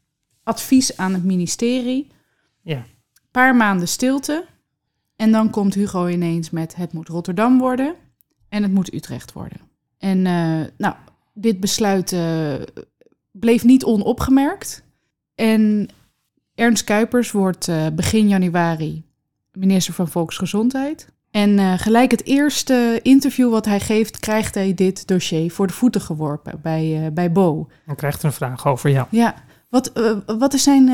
advies 0.43 0.97
aan 0.97 1.13
het 1.13 1.25
ministerie. 1.25 2.11
Ja. 2.63 2.85
Paar 3.31 3.57
maanden 3.57 3.89
stilte. 3.89 4.45
En 5.17 5.33
dan 5.33 5.51
komt 5.51 5.75
Hugo 5.75 6.07
ineens 6.07 6.51
met 6.51 6.77
het 6.77 6.93
moet 6.93 7.09
Rotterdam 7.09 7.59
worden 7.59 7.95
en 8.49 8.63
het 8.63 8.73
moet 8.73 8.95
Utrecht 8.95 9.33
worden. 9.33 9.61
En 9.99 10.19
uh, 10.19 10.67
nou, 10.77 10.95
dit 11.35 11.61
besluit 11.61 12.13
uh, 12.13 12.55
bleef 13.41 13.65
niet 13.65 13.85
onopgemerkt. 13.85 14.85
En 15.35 15.89
Ernst 16.55 16.85
Kuipers 16.85 17.31
wordt 17.31 17.69
uh, 17.69 17.87
begin 17.93 18.29
januari 18.29 19.05
minister 19.53 19.95
van 19.95 20.09
Volksgezondheid. 20.09 21.09
En 21.31 21.79
gelijk 21.79 22.11
het 22.11 22.25
eerste 22.25 23.01
interview 23.03 23.51
wat 23.51 23.65
hij 23.65 23.81
geeft, 23.81 24.19
krijgt 24.19 24.55
hij 24.55 24.75
dit 24.75 25.07
dossier 25.07 25.51
voor 25.51 25.67
de 25.67 25.73
voeten 25.73 26.01
geworpen 26.01 26.61
bij, 26.63 27.11
bij 27.13 27.33
Bo. 27.33 27.69
Dan 27.87 27.97
krijgt 27.97 28.19
er 28.19 28.25
een 28.25 28.33
vraag 28.33 28.67
over, 28.67 28.91
ja. 28.91 29.09
Ja, 29.11 29.35
wat, 29.69 29.93
wat, 30.27 30.55
is 30.55 30.63
zijn, 30.63 30.91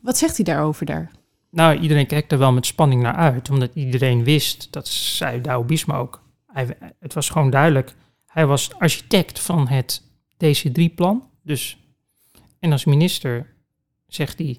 wat 0.00 0.18
zegt 0.18 0.36
hij 0.36 0.44
daarover 0.44 0.86
daar? 0.86 1.10
Nou, 1.50 1.78
iedereen 1.78 2.06
kijkt 2.06 2.32
er 2.32 2.38
wel 2.38 2.52
met 2.52 2.66
spanning 2.66 3.02
naar 3.02 3.14
uit, 3.14 3.50
omdat 3.50 3.70
iedereen 3.74 4.24
wist, 4.24 4.68
dat 4.70 4.88
zei 4.88 5.40
Douwe 5.40 5.64
Biesma 5.64 5.96
ook. 5.96 6.22
Hij, 6.46 6.76
het 7.00 7.14
was 7.14 7.30
gewoon 7.30 7.50
duidelijk, 7.50 7.94
hij 8.26 8.46
was 8.46 8.78
architect 8.78 9.40
van 9.40 9.68
het 9.68 10.02
DC3-plan. 10.44 11.28
Dus, 11.50 11.76
en 12.58 12.72
als 12.72 12.84
minister 12.84 13.46
zegt 14.06 14.38
hij, 14.38 14.58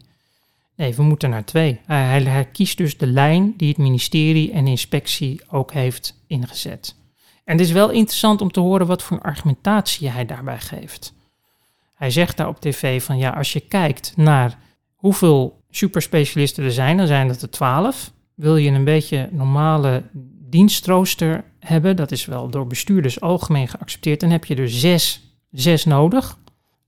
nee, 0.76 0.96
we 0.96 1.04
moeten 1.04 1.30
naar 1.30 1.46
twee. 1.46 1.80
Hij, 1.86 2.22
hij, 2.22 2.46
kiest 2.46 2.78
dus 2.78 2.98
de 2.98 3.08
lijn 3.08 3.54
die 3.58 3.68
het 3.68 3.78
ministerie 3.78 4.52
en 4.52 4.68
inspectie 4.68 5.42
ook 5.50 5.72
heeft 5.72 6.22
ingezet. 6.28 6.96
En 7.44 7.58
het 7.58 7.66
is 7.66 7.72
wel 7.72 7.90
interessant 7.90 8.42
om 8.42 8.52
te 8.52 8.60
horen 8.60 8.88
wat 8.88 9.04
voor 9.04 9.22
argumentatie 9.22 10.10
hij 10.10 10.26
daarbij 10.26 10.60
geeft. 10.60 11.14
Hij 11.96 12.10
zegt 12.10 12.38
daar 12.38 12.48
op 12.48 12.60
tv 12.62 13.04
van 13.04 13.18
ja, 13.18 13.30
als 13.30 13.54
je 13.54 13.60
kijkt 13.60 14.14
naar 14.16 14.58
hoeveel 14.96 15.64
superspecialisten 15.70 16.64
er 16.64 16.72
zijn, 16.72 16.98
dan 16.98 17.08
zijn 17.08 17.28
dat 17.28 17.42
er 17.42 17.50
twaalf. 17.50 18.12
Wil 18.36 18.56
je 18.56 18.72
een 18.72 18.84
beetje 18.84 19.30
normale 19.32 20.04
dienstrooster 20.50 21.44
hebben, 21.60 21.96
dat 21.96 22.12
is 22.12 22.26
wel 22.26 22.50
door 22.50 22.68
bestuurders 22.68 23.22
algemeen 23.22 23.68
geaccepteerd, 23.68 24.20
dan 24.20 24.30
heb 24.30 24.46
je 24.46 24.56
er 24.56 24.70
zes, 24.70 25.22
zes 25.52 25.86
nodig. 25.86 26.40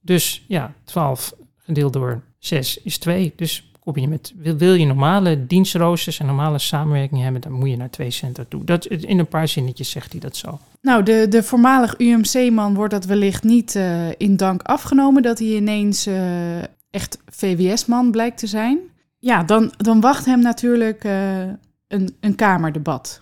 Dus 0.05 0.43
ja, 0.47 0.73
12 0.83 1.33
gedeeld 1.57 1.93
door 1.93 2.21
6 2.39 2.81
is 2.81 2.97
2. 2.97 3.33
Dus 3.35 3.71
kom 3.79 3.97
je 3.97 4.07
met, 4.07 4.33
wil, 4.37 4.73
je 4.73 4.85
normale 4.85 5.47
dienstroosters 5.47 6.19
en 6.19 6.25
normale 6.25 6.59
samenwerking 6.59 7.21
hebben, 7.21 7.41
dan 7.41 7.51
moet 7.51 7.69
je 7.69 7.77
naar 7.77 7.89
twee 7.89 8.11
centra 8.11 8.45
toe. 8.47 8.63
Dat, 8.63 8.85
in 8.85 9.19
een 9.19 9.27
paar 9.27 9.47
zinnetjes 9.47 9.89
zegt 9.89 10.11
hij 10.11 10.21
dat 10.21 10.35
zo. 10.35 10.59
Nou, 10.81 11.03
de, 11.03 11.25
de 11.29 11.43
voormalig 11.43 11.97
UMC-man 11.97 12.73
wordt 12.73 12.93
dat 12.93 13.05
wellicht 13.05 13.43
niet 13.43 13.75
uh, 13.75 14.09
in 14.17 14.37
dank 14.37 14.61
afgenomen 14.61 15.21
dat 15.21 15.39
hij 15.39 15.47
ineens 15.47 16.07
uh, 16.07 16.61
echt 16.89 17.17
VWS-man 17.25 18.11
blijkt 18.11 18.37
te 18.37 18.47
zijn. 18.47 18.79
Ja, 19.19 19.43
dan, 19.43 19.73
dan 19.77 20.01
wacht 20.01 20.25
hem 20.25 20.39
natuurlijk 20.39 21.03
uh, 21.03 21.39
een, 21.87 22.15
een 22.19 22.35
Kamerdebat. 22.35 23.21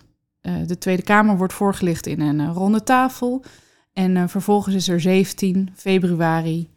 De 0.66 0.78
Tweede 0.78 1.02
Kamer 1.02 1.36
wordt 1.36 1.52
voorgelicht 1.52 2.06
in 2.06 2.20
een 2.20 2.52
ronde 2.52 2.82
tafel. 2.82 3.44
En 3.92 4.28
vervolgens 4.28 4.74
is 4.74 4.88
er 4.88 5.00
17 5.00 5.70
februari 5.74 6.68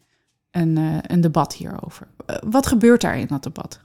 een, 0.55 0.77
een 1.11 1.21
debat 1.21 1.55
hierover. 1.55 2.07
wat 2.49 2.67
gebeurt 2.67 3.01
daar 3.01 3.17
in 3.17 3.27
dat 3.27 3.43
debat? 3.43 3.79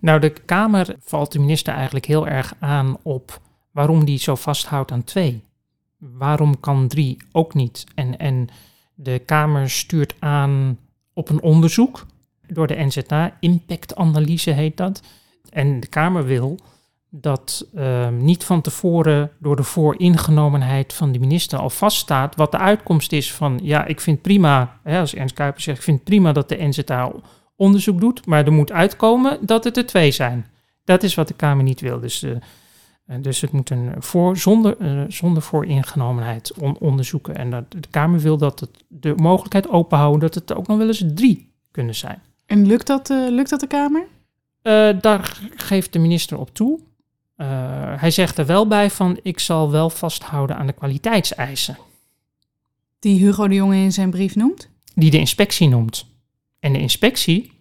Nou, 0.00 0.20
de 0.20 0.30
Kamer 0.30 0.96
valt 1.00 1.32
de 1.32 1.38
minister 1.38 1.74
eigenlijk 1.74 2.06
heel 2.06 2.26
erg 2.26 2.54
aan 2.58 2.96
op 3.02 3.40
waarom 3.70 4.04
die 4.04 4.18
zo 4.18 4.34
vasthoudt 4.34 4.92
aan 4.92 5.04
twee. 5.04 5.44
Waarom 5.98 6.60
kan 6.60 6.88
drie 6.88 7.16
ook 7.32 7.54
niet? 7.54 7.84
En, 7.94 8.18
en 8.18 8.48
de 8.94 9.18
Kamer 9.18 9.70
stuurt 9.70 10.14
aan 10.18 10.78
op 11.12 11.28
een 11.28 11.42
onderzoek 11.42 12.06
door 12.46 12.66
de 12.66 12.84
NZA. 12.84 13.36
Impactanalyse 13.40 14.50
heet 14.50 14.76
dat. 14.76 15.02
En 15.50 15.80
de 15.80 15.86
Kamer 15.86 16.24
wil 16.24 16.58
dat 17.16 17.66
uh, 17.74 18.08
niet 18.08 18.44
van 18.44 18.60
tevoren 18.60 19.30
door 19.38 19.56
de 19.56 19.62
vooringenomenheid 19.62 20.92
van 20.92 21.12
de 21.12 21.18
minister 21.18 21.58
al 21.58 21.70
vaststaat 21.70 22.36
wat 22.36 22.50
de 22.50 22.58
uitkomst 22.58 23.12
is 23.12 23.32
van, 23.32 23.60
ja, 23.62 23.84
ik 23.84 24.00
vind 24.00 24.22
prima, 24.22 24.80
hè, 24.82 25.00
als 25.00 25.14
Ernst 25.14 25.34
Kuiper 25.34 25.62
zegt, 25.62 25.78
ik 25.78 25.84
vind 25.84 26.04
prima 26.04 26.32
dat 26.32 26.48
de 26.48 26.56
NZA 26.66 27.12
onderzoek 27.56 28.00
doet, 28.00 28.26
maar 28.26 28.46
er 28.46 28.52
moet 28.52 28.72
uitkomen 28.72 29.38
dat 29.40 29.64
het 29.64 29.76
er 29.76 29.86
twee 29.86 30.10
zijn. 30.10 30.46
Dat 30.84 31.02
is 31.02 31.14
wat 31.14 31.28
de 31.28 31.34
Kamer 31.34 31.64
niet 31.64 31.80
wil. 31.80 32.00
Dus, 32.00 32.22
uh, 32.22 32.36
dus 33.20 33.40
het 33.40 33.52
moet 33.52 33.70
een 33.70 33.92
voor, 33.98 34.36
zonder, 34.36 34.76
uh, 34.80 35.02
zonder 35.08 35.42
vooringenomenheid 35.42 36.52
on 36.58 36.78
onderzoeken. 36.78 37.36
En 37.36 37.50
dat, 37.50 37.70
de 37.70 37.88
Kamer 37.90 38.20
wil 38.20 38.36
dat 38.36 38.60
het 38.60 38.84
de 38.88 39.14
mogelijkheid 39.16 39.68
openhouden 39.68 40.20
dat 40.20 40.34
het 40.34 40.54
ook 40.54 40.66
nog 40.66 40.78
wel 40.78 40.86
eens 40.86 41.04
drie 41.14 41.52
kunnen 41.70 41.94
zijn. 41.94 42.22
En 42.46 42.66
lukt 42.66 42.86
dat, 42.86 43.08
lukt 43.08 43.50
dat 43.50 43.60
de 43.60 43.66
Kamer? 43.66 44.06
Daar 45.00 45.40
geeft 45.54 45.92
de 45.92 45.98
minister 45.98 46.38
op 46.38 46.54
toe. 46.54 46.80
Uh, 47.36 47.46
hij 48.00 48.10
zegt 48.10 48.38
er 48.38 48.46
wel 48.46 48.66
bij 48.66 48.90
van, 48.90 49.18
ik 49.22 49.38
zal 49.38 49.70
wel 49.70 49.90
vasthouden 49.90 50.56
aan 50.56 50.66
de 50.66 50.72
kwaliteitseisen. 50.72 51.78
Die 52.98 53.18
Hugo 53.18 53.48
de 53.48 53.54
Jonge 53.54 53.76
in 53.76 53.92
zijn 53.92 54.10
brief 54.10 54.34
noemt? 54.34 54.68
Die 54.94 55.10
de 55.10 55.18
inspectie 55.18 55.68
noemt. 55.68 56.06
En 56.60 56.72
de 56.72 56.78
inspectie, 56.78 57.52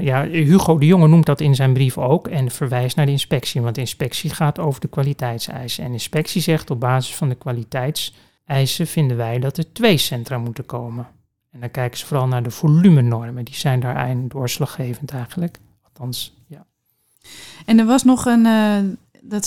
ja, 0.00 0.26
Hugo 0.26 0.78
de 0.78 0.86
Jonge 0.86 1.08
noemt 1.08 1.26
dat 1.26 1.40
in 1.40 1.54
zijn 1.54 1.72
brief 1.72 1.98
ook 1.98 2.28
en 2.28 2.50
verwijst 2.50 2.96
naar 2.96 3.06
de 3.06 3.12
inspectie, 3.12 3.60
want 3.60 3.74
de 3.74 3.80
inspectie 3.80 4.30
gaat 4.30 4.58
over 4.58 4.80
de 4.80 4.88
kwaliteitseisen. 4.88 5.82
En 5.82 5.88
de 5.88 5.94
inspectie 5.94 6.40
zegt 6.40 6.70
op 6.70 6.80
basis 6.80 7.14
van 7.14 7.28
de 7.28 7.34
kwaliteitseisen 7.34 8.86
vinden 8.86 9.16
wij 9.16 9.38
dat 9.38 9.56
er 9.56 9.72
twee 9.72 9.96
centra 9.96 10.38
moeten 10.38 10.66
komen. 10.66 11.06
En 11.50 11.60
dan 11.60 11.70
kijken 11.70 11.98
ze 11.98 12.06
vooral 12.06 12.26
naar 12.26 12.42
de 12.42 12.50
volumenormen. 12.50 13.44
Die 13.44 13.54
zijn 13.54 13.80
daarin 13.80 14.28
doorslaggevend 14.28 15.10
eigenlijk. 15.10 15.58
Althans. 15.82 16.37
En 17.64 17.78
er 17.78 17.86
was 17.86 18.04
nog 18.04 18.24
een, 18.24 18.44
uh, 18.46 18.76
dat 19.22 19.46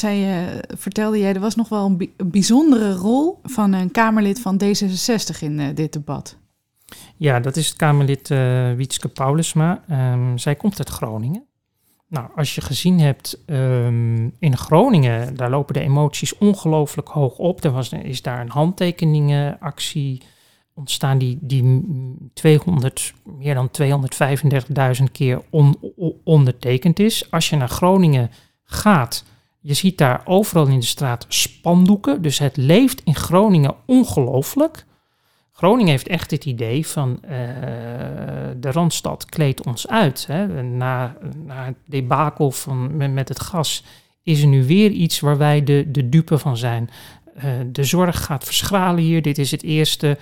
vertelde 0.78 1.20
jij, 1.20 1.34
er 1.34 1.40
was 1.40 1.56
nog 1.56 1.70
wel 1.70 1.86
een, 1.86 1.98
bi 1.98 2.14
een, 2.18 2.32
bijzondere 2.32 2.94
rol 2.94 3.40
van 3.44 3.74
een 3.74 3.92
Kamerlid 3.92 4.42
van 4.42 4.62
D66 4.64 5.40
in 5.40 5.60
uh, 5.60 5.68
dit 5.76 5.94
debat. 5.94 6.38
Ja, 7.18 7.40
dat 7.40 7.56
is 7.56 7.68
het 7.68 7.78
Kamerlid 7.78 8.28
Wietske 8.78 9.08
Paulusma. 9.08 9.84
Um, 10.14 10.38
zij 10.38 10.56
komt 10.56 10.78
uit 10.78 10.90
Groningen. 10.90 11.46
Nou, 12.12 12.30
als 12.36 12.56
je 12.56 12.62
gezien 12.62 13.00
hebt 13.00 13.44
um, 13.46 14.36
in 14.40 14.58
Groningen, 14.58 15.36
daar 15.36 15.50
lopen 15.50 15.74
de 15.74 15.80
emoties 15.80 16.38
ongelooflijk 16.38 17.08
hoog 17.08 17.38
op. 17.38 17.64
Er 17.64 17.72
was, 17.72 17.90
is 17.92 18.22
daar 18.22 18.42
een 18.42 18.50
handtekeningenactie 18.50 20.22
ontstaan 20.74 21.18
die, 21.18 21.38
die 21.42 21.84
200, 22.34 23.13
meer 23.24 23.54
dan 23.54 23.70
235.000 24.98 25.04
keer 25.12 25.42
on, 25.50 25.75
ondertekend 26.24 27.00
is. 27.00 27.32
Als 27.32 27.50
je 27.50 27.56
naar 27.56 27.70
Groningen 27.70 28.32
gaat, 28.63 29.25
je 29.60 29.74
ziet 29.74 29.98
daar 29.98 30.22
overal 30.25 30.68
in 30.68 30.80
de 30.80 30.86
straat 30.86 31.25
spandoeken. 31.28 32.22
Dus 32.22 32.40
het 32.40 32.58
leeft 32.58 33.01
in 33.04 33.16
Groningen 33.16 33.75
ongelooflijk. 33.86 34.86
Groningen 35.51 35.92
heeft 35.92 36.08
echt 36.08 36.32
het 36.32 36.46
idee 36.46 36.88
van 36.88 37.20
uh, 37.24 37.30
de 38.58 38.72
Randstad 38.72 39.25
kleedt 39.25 39.66
ons 39.66 39.88
uit. 39.88 40.28
Hè. 40.28 40.63
Na, 40.63 41.16
na 41.46 41.66
het 41.66 41.75
debakel 41.86 42.51
van, 42.51 43.13
met, 43.13 43.28
het 43.28 43.40
gas 43.40 43.84
is 44.24 44.42
er 44.42 44.48
nu 44.48 44.66
weer 44.66 44.90
iets 44.90 45.20
waar 45.20 45.38
wij 45.38 45.63
de, 45.63 45.86
de 45.92 46.10
dupe 46.10 46.38
van 46.38 46.58
zijn. 46.58 46.90
Uh, 47.38 47.44
de 47.72 47.84
zorg 47.84 48.24
gaat 48.24 48.44
verschralen 48.44 49.04
hier. 49.04 49.22
Dit 49.22 49.38
is 49.38 49.51
het 49.51 49.63
eerste. 49.63 50.18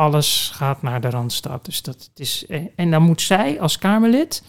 Alles 0.00 0.50
gaat 0.54 0.82
naar 0.82 1.00
de 1.00 1.10
Randstad. 1.10 1.64
Dus 1.64 1.82
dat 1.82 2.10
is, 2.14 2.46
en 2.76 2.90
dan 2.90 3.02
moet 3.02 3.20
zij 3.20 3.60
als 3.60 3.78
Kamerlid 3.78 4.42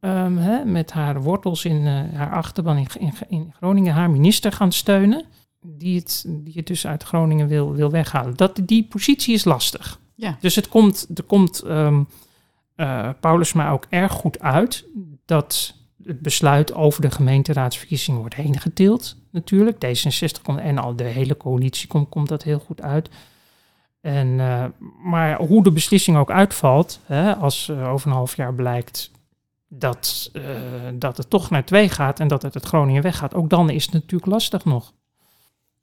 um, 0.00 0.38
hè, 0.38 0.64
met 0.64 0.92
haar 0.92 1.22
wortels 1.22 1.64
in 1.64 1.76
uh, 1.76 2.02
haar 2.14 2.32
achterban 2.32 2.76
in, 2.76 2.86
in, 2.98 3.12
in, 3.28 3.52
Groningen 3.56 3.94
haar 3.94 4.10
minister 4.10 4.52
gaan 4.52 4.72
steunen. 4.72 5.24
Die 5.60 5.98
het, 5.98 6.24
die 6.28 6.52
het 6.56 6.66
dus 6.66 6.86
uit 6.86 7.02
Groningen 7.02 7.48
wil, 7.48 7.72
wil 7.72 7.90
weghalen. 7.90 8.36
Dat, 8.36 8.60
die 8.62 8.84
positie 8.84 9.34
is 9.34 9.44
lastig. 9.44 10.00
Ja. 10.14 10.36
Dus 10.40 10.54
het 10.54 10.68
komt, 10.68 11.06
er 11.14 11.24
komt 11.24 11.64
um, 11.64 12.08
uh, 12.76 13.10
Paulus 13.20 13.52
maar 13.52 13.72
ook 13.72 13.86
erg 13.88 14.12
goed 14.12 14.40
uit 14.40 14.84
dat 15.24 15.74
het 16.04 16.20
besluit 16.20 16.74
over 16.74 17.02
de 17.02 17.10
gemeenteraadsverkiezingen 17.10 18.20
wordt 18.20 18.34
heen 18.34 18.60
getild. 18.60 19.16
Natuurlijk. 19.30 19.76
D66 19.86 20.42
komt, 20.42 20.58
en 20.58 20.78
al 20.78 20.96
de 20.96 21.04
hele 21.04 21.36
coalitie 21.36 21.88
komt, 21.88 22.08
komt 22.08 22.28
dat 22.28 22.42
heel 22.42 22.58
goed 22.58 22.82
uit. 22.82 23.08
En, 24.06 24.26
uh, 24.38 24.64
maar 25.02 25.36
hoe 25.36 25.62
de 25.62 25.72
beslissing 25.72 26.16
ook 26.16 26.30
uitvalt, 26.30 27.00
hè, 27.04 27.36
als 27.36 27.68
uh, 27.68 27.92
over 27.92 28.06
een 28.08 28.16
half 28.16 28.36
jaar 28.36 28.54
blijkt 28.54 29.10
dat, 29.68 30.30
uh, 30.32 30.42
dat 30.94 31.16
het 31.16 31.30
toch 31.30 31.50
naar 31.50 31.64
twee 31.64 31.88
gaat 31.88 32.20
en 32.20 32.28
dat 32.28 32.42
het 32.42 32.54
het 32.54 32.64
Groningen 32.64 33.02
weggaat, 33.02 33.34
ook 33.34 33.50
dan 33.50 33.70
is 33.70 33.84
het 33.84 33.92
natuurlijk 33.92 34.30
lastig 34.30 34.64
nog. 34.64 34.92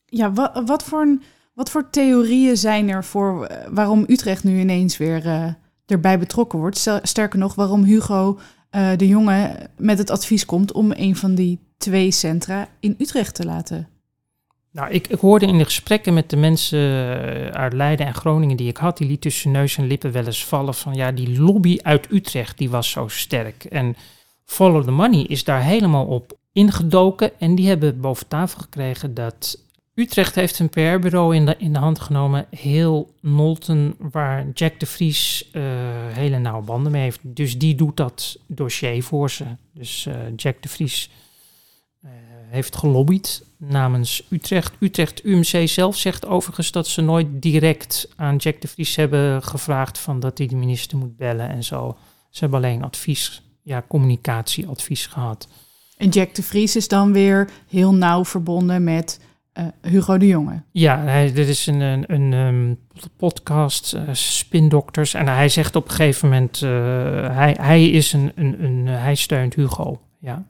Ja, 0.06 0.34
wat, 0.34 0.62
wat, 0.66 0.84
voor, 0.84 1.18
wat 1.54 1.70
voor 1.70 1.90
theorieën 1.90 2.58
zijn 2.58 2.90
er 2.90 3.04
voor 3.04 3.52
waarom 3.70 4.06
Utrecht 4.08 4.44
nu 4.44 4.60
ineens 4.60 4.98
weer 4.98 5.56
erbij 5.86 6.20
betrokken 6.20 6.60
wordt? 6.60 7.00
Sterker 7.02 7.40
nog, 7.40 7.56
waarom 7.56 7.84
Hugo 7.84 8.40
de 8.70 9.08
Jonge 9.08 9.70
met 9.78 9.98
het 9.98 10.10
advies 10.10 10.46
komt 10.46 10.72
om 10.72 10.92
een 10.92 11.16
van 11.16 11.36
die 11.36 11.60
twee 11.78 12.12
centra 12.12 12.68
in 12.80 12.96
Utrecht 12.98 13.36
te 13.36 13.46
laten 13.46 13.93
nou, 14.74 14.92
ik, 14.92 15.08
ik, 15.08 15.20
hoorde 15.20 15.46
in 15.46 15.58
de 15.58 15.66
gesprekken 15.66 16.14
met 16.14 16.30
de 16.30 16.38
mensen 16.38 16.80
uit 17.54 17.74
Leiden 17.74 18.06
en 18.06 18.14
Groningen 18.14 18.58
die 18.58 18.68
ik 18.68 18.78
had, 18.78 18.98
die 18.98 19.08
liet 19.08 19.22
tussen 19.22 19.52
neus 19.52 19.78
en 19.78 19.88
lippen 19.88 20.12
wel 20.12 20.26
eens 20.26 20.46
vallen 20.46 20.74
van 20.74 20.94
ja, 20.94 21.12
die 21.12 21.40
lobby 21.40 21.78
uit 21.82 22.12
Utrecht 22.12 22.58
die 22.58 22.70
was 22.70 22.90
zo 22.90 23.08
sterk. 23.08 23.64
En 23.64 23.96
Follow 24.46 24.84
the 24.84 24.92
Money 24.92 25.22
is 25.22 25.44
daar 25.44 25.64
helemaal 25.64 26.06
op 26.06 26.38
ingedoken 26.52 27.40
en 27.40 27.56
die 27.56 27.68
hebben 27.68 28.02
boven 28.02 28.28
tafel 28.28 28.62
gekregen 28.62 29.14
dat 29.14 29.58
Utrecht 29.96 30.36
heeft 30.36 30.60
een 30.60 30.70
PR-bureau 30.70 31.36
in 31.36 31.46
de, 31.46 31.56
in 31.58 31.74
de 31.74 31.80
hand 31.80 32.00
genomen, 32.00 32.46
heel 32.50 33.14
Nolten, 33.22 33.96
waar 33.98 34.50
Jack 34.54 34.80
de 34.80 34.86
Vries 34.86 35.50
uh, 35.52 35.62
hele 36.08 36.38
nauwe 36.38 36.64
banden 36.64 36.92
mee 36.92 37.02
heeft. 37.02 37.20
Dus 37.22 37.58
die 37.58 37.76
doet 37.76 37.98
dat 37.98 38.38
dossier 38.48 39.04
voor 39.04 39.32
ze. 39.32 39.46
Dus 39.74 40.06
uh, 40.06 40.16
Jack 40.36 40.62
de 40.62 40.70
Vries 40.70 41.10
heeft 42.54 42.76
gelobbyd 42.76 43.46
namens 43.58 44.24
Utrecht. 44.30 44.74
Utrecht 44.80 45.26
UMC 45.26 45.68
zelf 45.68 45.98
zegt 45.98 46.26
overigens 46.26 46.72
dat 46.72 46.88
ze 46.88 47.02
nooit 47.02 47.28
direct 47.30 48.10
aan 48.16 48.36
Jack 48.36 48.62
de 48.62 48.68
Vries 48.68 48.96
hebben 48.96 49.44
gevraagd 49.44 49.98
van 49.98 50.20
dat 50.20 50.38
hij 50.38 50.48
de 50.48 50.56
minister 50.56 50.98
moet 50.98 51.18
bellen 51.18 51.50
en 51.50 51.64
zo. 51.64 51.98
Ze 52.30 52.40
hebben 52.40 52.60
alleen 52.60 52.84
advies, 52.84 53.44
ja, 53.62 53.84
communicatieadvies 53.88 55.06
gehad. 55.06 55.48
En 55.98 56.10
Jack 56.10 56.36
de 56.36 56.44
Vries 56.44 56.76
is 56.76 56.88
dan 56.88 57.14
weer 57.14 57.50
heel 57.68 57.94
nauw 57.94 58.26
verbonden 58.26 58.84
met 58.84 59.20
uh, 59.54 59.66
Hugo 59.82 60.18
de 60.18 60.28
Jonge. 60.28 60.64
Ja, 60.72 61.00
hij, 61.00 61.34
dit 61.34 61.48
is 61.48 61.68
een, 61.68 61.80
een, 61.80 62.14
een 62.14 62.34
um, 62.34 62.80
podcast, 63.18 63.94
uh, 63.96 64.02
Spindokters. 64.12 65.14
En 65.14 65.28
hij 65.28 65.50
zegt 65.50 65.76
op 65.76 65.86
een 65.86 65.92
gegeven 65.96 66.30
moment, 66.30 66.62
uh, 66.62 66.70
hij, 67.36 67.58
hij, 67.60 67.90
is 67.90 68.14
een, 68.14 68.32
een, 68.36 68.64
een, 68.64 68.88
hij 68.88 69.16
steunt 69.16 69.54
Hugo. 69.54 70.02
Ja. 70.20 70.46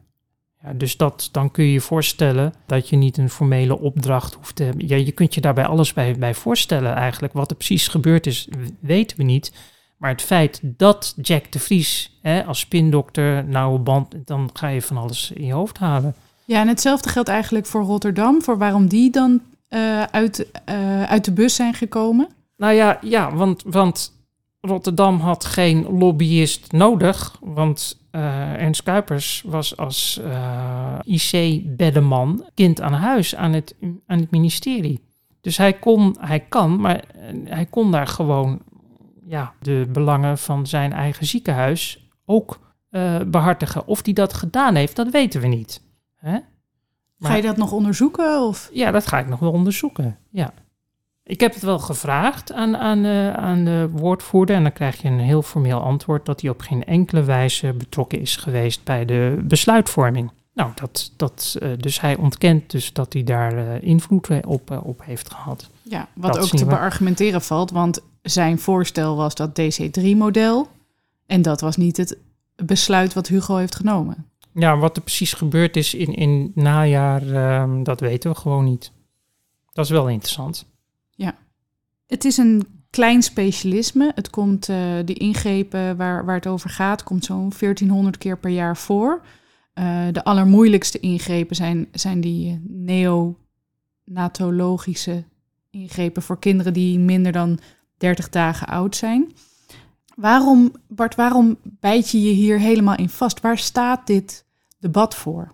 Ja, 0.63 0.73
dus 0.73 0.97
dat, 0.97 1.29
dan 1.31 1.51
kun 1.51 1.63
je 1.63 1.71
je 1.71 1.81
voorstellen 1.81 2.53
dat 2.65 2.89
je 2.89 2.95
niet 2.95 3.17
een 3.17 3.29
formele 3.29 3.79
opdracht 3.79 4.33
hoeft 4.33 4.55
te 4.55 4.63
hebben. 4.63 4.87
Ja, 4.87 4.95
je 4.95 5.11
kunt 5.11 5.33
je 5.33 5.41
daarbij 5.41 5.65
alles 5.65 5.93
bij, 5.93 6.15
bij 6.15 6.33
voorstellen 6.33 6.93
eigenlijk. 6.95 7.33
Wat 7.33 7.49
er 7.49 7.55
precies 7.55 7.87
gebeurd 7.87 8.25
is, 8.27 8.47
weten 8.79 9.17
we 9.17 9.23
niet. 9.23 9.53
Maar 9.97 10.11
het 10.11 10.21
feit 10.21 10.59
dat 10.63 11.13
Jack 11.21 11.51
de 11.51 11.59
Vries 11.59 12.17
hè, 12.21 12.45
als 12.45 12.59
spindokter, 12.59 13.45
nauwe 13.45 13.79
band, 13.79 14.15
dan 14.25 14.49
ga 14.53 14.67
je 14.67 14.81
van 14.81 14.97
alles 14.97 15.31
in 15.31 15.45
je 15.45 15.53
hoofd 15.53 15.77
halen. 15.77 16.15
Ja, 16.45 16.59
en 16.59 16.67
hetzelfde 16.67 17.09
geldt 17.09 17.29
eigenlijk 17.29 17.65
voor 17.65 17.83
Rotterdam, 17.83 18.41
voor 18.41 18.57
waarom 18.57 18.87
die 18.87 19.11
dan 19.11 19.41
uh, 19.69 20.03
uit, 20.03 20.47
uh, 20.69 21.03
uit 21.03 21.25
de 21.25 21.31
bus 21.31 21.55
zijn 21.55 21.73
gekomen. 21.73 22.27
Nou 22.57 22.73
ja, 22.73 22.97
ja 23.01 23.35
want, 23.35 23.63
want 23.65 24.13
Rotterdam 24.61 25.19
had 25.19 25.45
geen 25.45 25.97
lobbyist 25.97 26.71
nodig, 26.71 27.37
want 27.41 27.97
uh, 28.15 28.53
Ernst 28.53 28.83
Kuipers 28.83 29.43
was 29.45 29.77
als 29.77 30.21
uh, 30.23 30.99
IC-beddeman 31.03 32.49
kind 32.53 32.81
aan 32.81 32.93
huis 32.93 33.35
aan 33.35 33.53
het, 33.53 33.75
aan 34.07 34.19
het 34.19 34.31
ministerie. 34.31 35.01
Dus 35.41 35.57
hij 35.57 35.73
kon, 35.73 36.15
hij 36.19 36.39
kan, 36.39 36.81
maar 36.81 37.03
hij 37.43 37.65
kon 37.65 37.91
daar 37.91 38.07
gewoon 38.07 38.61
ja, 39.25 39.53
de 39.59 39.87
belangen 39.91 40.37
van 40.37 40.67
zijn 40.67 40.93
eigen 40.93 41.25
ziekenhuis 41.25 42.09
ook 42.25 42.59
uh, 42.91 43.19
behartigen. 43.27 43.87
Of 43.87 44.03
hij 44.03 44.13
dat 44.13 44.33
gedaan 44.33 44.75
heeft, 44.75 44.95
dat 44.95 45.09
weten 45.09 45.41
we 45.41 45.47
niet. 45.47 45.81
Hè? 46.15 46.39
Maar, 47.17 47.31
ga 47.31 47.35
je 47.35 47.41
dat 47.41 47.57
nog 47.57 47.71
onderzoeken? 47.71 48.41
Of? 48.41 48.69
Ja, 48.73 48.91
dat 48.91 49.07
ga 49.07 49.19
ik 49.19 49.27
nog 49.27 49.39
wel 49.39 49.51
onderzoeken. 49.51 50.17
Ja. 50.29 50.53
Ik 51.25 51.39
heb 51.39 51.53
het 51.53 51.63
wel 51.63 51.79
gevraagd 51.79 52.53
aan, 52.53 52.77
aan, 52.77 53.05
uh, 53.05 53.33
aan 53.33 53.63
de 53.63 53.89
woordvoerder 53.91 54.55
en 54.55 54.63
dan 54.63 54.73
krijg 54.73 55.01
je 55.01 55.07
een 55.07 55.19
heel 55.19 55.41
formeel 55.41 55.79
antwoord 55.79 56.25
dat 56.25 56.41
hij 56.41 56.49
op 56.49 56.61
geen 56.61 56.83
enkele 56.83 57.23
wijze 57.23 57.73
betrokken 57.73 58.19
is 58.19 58.35
geweest 58.35 58.83
bij 58.83 59.05
de 59.05 59.41
besluitvorming. 59.43 60.31
Nou, 60.53 60.71
dat, 60.75 61.11
dat, 61.17 61.55
uh, 61.59 61.69
dus 61.77 62.01
hij 62.01 62.15
ontkent 62.15 62.71
dus 62.71 62.93
dat 62.93 63.13
hij 63.13 63.23
daar 63.23 63.57
uh, 63.57 63.81
invloed 63.81 64.45
op, 64.45 64.81
op 64.83 65.01
heeft 65.03 65.31
gehad. 65.31 65.69
Ja, 65.81 66.07
wat 66.13 66.33
dat 66.33 66.43
ook 66.43 66.49
te 66.49 66.65
beargumenteren 66.65 67.41
valt, 67.41 67.71
want 67.71 68.01
zijn 68.21 68.59
voorstel 68.59 69.15
was 69.15 69.35
dat 69.35 69.61
DC3-model 69.61 70.67
en 71.25 71.41
dat 71.41 71.61
was 71.61 71.77
niet 71.77 71.97
het 71.97 72.17
besluit 72.55 73.13
wat 73.13 73.27
Hugo 73.27 73.55
heeft 73.55 73.75
genomen. 73.75 74.25
Ja, 74.53 74.77
wat 74.77 74.95
er 74.95 75.01
precies 75.01 75.33
gebeurd 75.33 75.75
is 75.75 75.93
in, 75.93 76.13
in 76.13 76.51
najaar, 76.55 77.27
ehm, 77.27 77.83
dat 77.83 77.99
weten 77.99 78.31
we 78.31 78.37
gewoon 78.37 78.63
niet. 78.63 78.91
Dat 79.71 79.85
is 79.85 79.91
wel 79.91 80.09
interessant. 80.09 80.65
Het 82.13 82.25
is 82.25 82.37
een 82.37 82.67
klein 82.89 83.23
specialisme. 83.23 84.11
Het 84.15 84.29
komt, 84.29 84.69
uh, 84.69 84.77
de 85.05 85.13
ingrepen 85.13 85.97
waar, 85.97 86.25
waar 86.25 86.35
het 86.35 86.47
over 86.47 86.69
gaat, 86.69 87.03
komt 87.03 87.25
zo'n 87.25 87.51
1400 87.59 88.17
keer 88.17 88.37
per 88.37 88.49
jaar 88.49 88.77
voor. 88.77 89.21
Uh, 89.75 90.07
de 90.11 90.23
allermoeilijkste 90.23 90.99
ingrepen 90.99 91.55
zijn, 91.55 91.87
zijn 91.91 92.21
die 92.21 92.61
neonatologische 92.67 95.23
ingrepen 95.69 96.21
voor 96.21 96.39
kinderen 96.39 96.73
die 96.73 96.99
minder 96.99 97.31
dan 97.31 97.59
30 97.97 98.29
dagen 98.29 98.67
oud 98.67 98.95
zijn. 98.95 99.31
Waarom, 100.15 100.71
Bart, 100.87 101.15
waarom 101.15 101.57
bijt 101.63 102.09
je 102.09 102.21
je 102.21 102.33
hier 102.33 102.59
helemaal 102.59 102.97
in 102.97 103.09
vast? 103.09 103.41
Waar 103.41 103.57
staat 103.57 104.07
dit 104.07 104.45
debat 104.79 105.15
voor? 105.15 105.51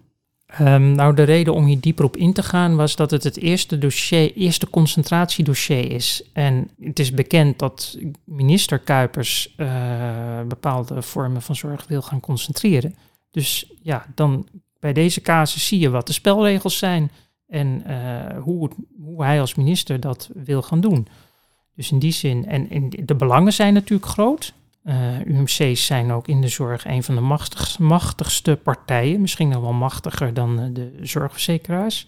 Um, 0.62 0.92
nou, 0.92 1.16
de 1.16 1.24
reden 1.24 1.54
om 1.54 1.66
hier 1.66 1.80
dieper 1.80 2.06
op 2.06 2.18
in 2.18 2.34
te 2.34 2.44
gaan 2.44 2.76
was 2.76 2.96
dat 2.96 3.12
het 3.12 3.24
het 3.24 3.38
eerste 3.38 3.78
dossier, 3.78 4.34
eerste 4.34 4.70
concentratiedossier 4.70 5.92
is. 5.92 6.24
En 6.34 6.70
het 6.82 7.00
is 7.00 7.12
bekend 7.12 7.60
dat 7.60 7.98
minister 8.24 8.80
Kuipers 8.80 9.54
uh, 9.58 10.42
bepaalde 10.48 11.02
vormen 11.02 11.42
van 11.42 11.56
zorg 11.56 11.88
wil 11.88 12.02
gaan 12.02 12.20
concentreren. 12.20 12.96
Dus 13.32 13.72
ja, 13.82 14.06
dan 14.16 14.48
bij 14.80 14.94
deze 14.94 15.22
casus 15.22 15.68
zie 15.68 15.80
je 15.80 15.90
wat 15.90 16.08
de 16.08 16.14
spelregels 16.14 16.78
zijn 16.78 17.12
en 17.48 17.84
uh, 17.88 18.38
hoe, 18.42 18.70
hoe 19.04 19.24
hij 19.24 19.42
als 19.42 19.56
minister 19.56 20.00
dat 20.00 20.30
wil 20.34 20.62
gaan 20.62 20.82
doen. 20.82 21.08
Dus 21.76 21.92
in 21.92 22.00
die 22.00 22.12
zin, 22.12 22.46
en, 22.46 22.70
en 22.70 22.90
de 23.06 23.16
belangen 23.16 23.54
zijn 23.54 23.74
natuurlijk 23.74 24.10
groot. 24.10 24.54
Uh, 24.84 25.26
UMC's 25.26 25.86
zijn 25.86 26.12
ook 26.12 26.28
in 26.28 26.42
de 26.42 26.48
zorg 26.48 26.86
een 26.86 27.04
van 27.04 27.16
de 27.16 27.22
machtigste, 27.22 27.84
machtigste 27.84 28.60
partijen, 28.64 29.22
misschien 29.22 29.50
nog 29.50 29.62
wel 29.62 29.74
machtiger 29.74 30.34
dan 30.34 30.74
de 30.74 31.00
zorgverzekeraars. 31.02 32.08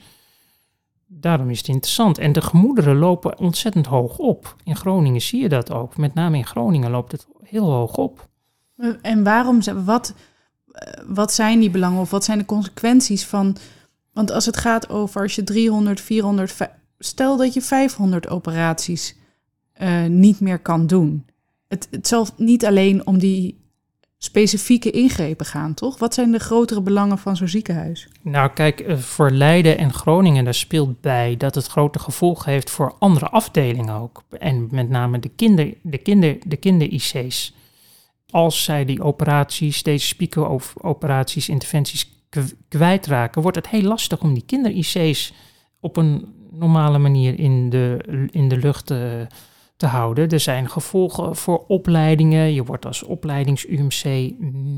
Daarom 1.08 1.50
is 1.50 1.58
het 1.58 1.68
interessant. 1.68 2.18
En 2.18 2.32
de 2.34 2.42
gemoederen 2.42 2.98
lopen 2.98 3.38
ontzettend 3.40 3.86
hoog 3.86 4.18
op. 4.18 4.56
In 4.64 4.76
Groningen 4.76 5.22
zie 5.22 5.42
je 5.42 5.50
dat 5.50 5.72
ook. 5.72 5.98
Met 5.98 6.14
name 6.14 6.38
in 6.38 6.46
Groningen 6.46 6.92
loopt 6.92 7.12
het 7.12 7.28
heel 7.44 7.72
hoog 7.72 7.96
op. 7.96 8.30
En 9.02 9.24
waarom, 9.24 9.60
wat, 9.86 10.14
eh, 10.72 11.04
wat 11.08 11.34
zijn 11.34 11.60
die 11.60 11.70
belangen 11.70 12.02
of 12.02 12.10
wat 12.10 12.24
zijn 12.24 12.38
de 12.38 12.46
consequenties 12.46 13.26
van... 13.26 13.58
Want 14.14 14.32
als 14.32 14.46
het 14.46 14.58
gaat 14.58 14.90
over 14.90 15.22
als 15.22 15.36
je 15.36 15.44
300, 15.44 16.02
400... 16.02 16.52
vij- 16.52 16.76
Stel 17.00 17.38
dat 17.38 17.54
je 17.54 17.62
500 17.62 18.30
operaties 18.30 19.16
eh, 19.74 20.06
niet 20.06 20.40
meer 20.40 20.60
kan 20.60 20.88
doen. 20.88 21.26
Het, 21.72 21.88
het 21.92 22.08
zal 22.08 22.28
niet 22.38 22.66
alleen 22.66 23.08
om 23.08 23.18
die 23.18 23.60
specifieke 24.18 24.92
ingrepen 24.92 25.46
gaan, 25.46 25.74
toch? 25.74 25.98
Wat 25.98 26.14
zijn 26.14 26.32
de 26.32 26.40
grotere 26.40 26.82
belangen 26.82 27.18
van 27.18 27.36
zo'n 27.36 27.48
ziekenhuis? 27.48 28.08
Nou, 28.22 28.50
kijk, 28.50 28.80
eh, 28.80 28.98
voor 28.98 29.32
Leiden 29.32 29.78
en 29.78 29.94
Groningen, 29.94 30.44
daar 30.44 30.54
speelt 30.54 31.02
bij 31.02 31.38
dat 31.38 31.56
het 31.56 31.68
grote 31.68 32.00
gevolgen 32.00 32.52
heeft 32.52 32.70
voor 32.70 32.96
andere 33.00 33.30
afdelingen 33.30 33.96
ook. 33.96 34.24
En 34.40 34.68
met 34.72 34.90
name 34.90 35.20
de 35.20 35.30
kinder, 35.30 35.74
de 35.82 35.98
kinder, 35.98 36.38
de 36.46 36.58
kinder-IC's. 36.58 37.54
Als 38.30 38.64
zij 38.64 38.86
die 38.86 39.04
operaties, 39.04 39.84
deze 39.84 40.08
spiekeroperaties, 40.08 41.50
interventies 41.50 42.10
kw- 42.30 42.54
kwijtraken, 42.68 43.42
wordt 43.42 43.58
het 43.58 43.70
heel 43.70 43.82
lastig 43.82 44.22
om 44.22 44.34
die 44.34 44.46
kinder-IC's 44.46 45.34
op 45.80 45.98
een 45.98 46.26
normale 46.52 46.98
manier 46.98 47.40
in 47.40 47.70
de, 47.70 47.98
in 48.32 48.50
de 48.50 48.58
lucht 48.58 48.92
eh, 48.92 49.00
te 49.82 49.88
houden. 49.88 50.30
Er 50.30 50.40
zijn 50.40 50.70
gevolgen 50.70 51.36
voor 51.36 51.64
opleidingen. 51.68 52.54
Je 52.54 52.64
wordt 52.64 52.86
als 52.86 53.04
opleidings-UMC 53.04 54.32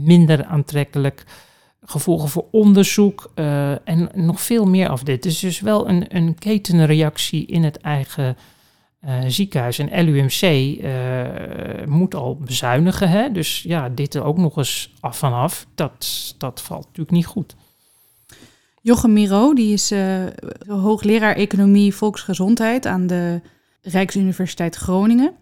minder 0.04 0.46
aantrekkelijk 0.46 1.24
gevolgen 1.86 2.30
voor 2.30 2.46
onderzoek 2.52 3.32
eh, 3.36 3.88
en 3.88 4.10
nog 4.14 4.42
veel 4.42 4.66
meer 4.66 4.90
af 4.90 5.04
dit. 5.04 5.24
Dus 5.24 5.40
dus 5.40 5.60
wel 5.60 5.90
een, 5.90 6.16
een 6.16 6.36
ketenreactie 6.40 7.46
in 7.46 7.64
het 7.64 7.78
eigen 7.78 8.38
eh, 9.00 9.20
ziekenhuis. 9.28 9.80
En 9.80 10.06
LUMC 10.06 10.42
eh, 10.42 11.86
moet 11.86 12.16
al 12.16 12.38
bezuinigen. 12.38 13.10
Hè? 13.10 13.32
Dus 13.32 13.62
ja, 13.62 13.90
dit 13.90 14.14
er 14.14 14.24
ook 14.24 14.38
nog 14.38 14.58
eens 14.58 14.94
af 15.00 15.18
vanaf. 15.18 15.66
Dat, 15.76 16.36
dat 16.38 16.62
valt 16.62 16.86
natuurlijk 16.86 17.12
niet 17.12 17.26
goed. 17.26 17.56
Jochem 18.82 19.14
Miro, 19.14 19.54
die 19.54 19.74
is 19.74 19.94
hoogleraar 20.68 21.36
economie 21.36 21.96
volksgezondheid 21.96 22.86
aan 22.86 23.08
de 23.08 23.42
Rijksuniversiteit 23.84 24.76
Groningen. 24.76 25.34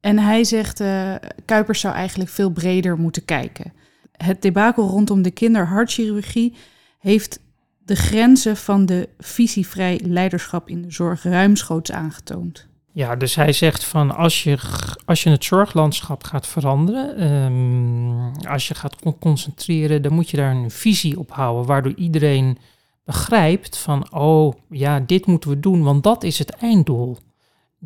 En 0.00 0.18
hij 0.18 0.44
zegt, 0.44 0.80
eh 0.80 1.14
Kuipers 1.44 1.80
zou 1.80 1.94
eigenlijk 1.94 2.30
veel 2.30 2.50
breder 2.50 2.98
moeten 2.98 3.24
kijken. 3.24 3.72
Het 4.16 4.42
debakel 4.42 4.88
rondom 4.88 5.22
de 5.22 5.30
kinderhartchirurgie 5.30 6.54
heeft 6.98 7.40
de 7.84 7.96
grenzen 7.96 8.56
van 8.56 8.86
de 8.86 9.08
visievrij 9.18 10.00
leiderschap 10.04 10.68
in 10.68 10.82
de 10.82 10.90
zorg 10.90 11.22
ruimschoots 11.22 11.92
aangetoond. 11.92 12.66
Ja, 12.92 13.16
dus 13.16 13.34
hij 13.34 13.52
zegt 13.52 13.84
van 13.84 14.16
als 14.16 14.42
je, 14.42 14.58
als 15.04 15.22
je 15.22 15.30
het 15.30 15.44
zorglandschap 15.44 16.24
gaat 16.24 16.46
veranderen, 16.46 17.16
ehm, 17.16 18.48
als 18.48 18.68
je 18.68 18.74
gaat 18.74 18.96
con- 18.96 19.18
concentreren, 19.18 20.02
dan 20.02 20.12
moet 20.12 20.30
je 20.30 20.36
daar 20.36 20.54
een 20.54 20.70
visie 20.70 21.18
op 21.18 21.30
houden, 21.30 21.66
waardoor 21.66 21.94
iedereen 21.96 22.58
begrijpt 23.04 23.78
van, 23.78 24.12
oh 24.12 24.54
ja, 24.70 25.00
dit 25.00 25.26
moeten 25.26 25.50
we 25.50 25.60
doen, 25.60 25.82
want 25.82 26.02
dat 26.02 26.22
is 26.22 26.38
het 26.38 26.50
einddoel. 26.50 27.18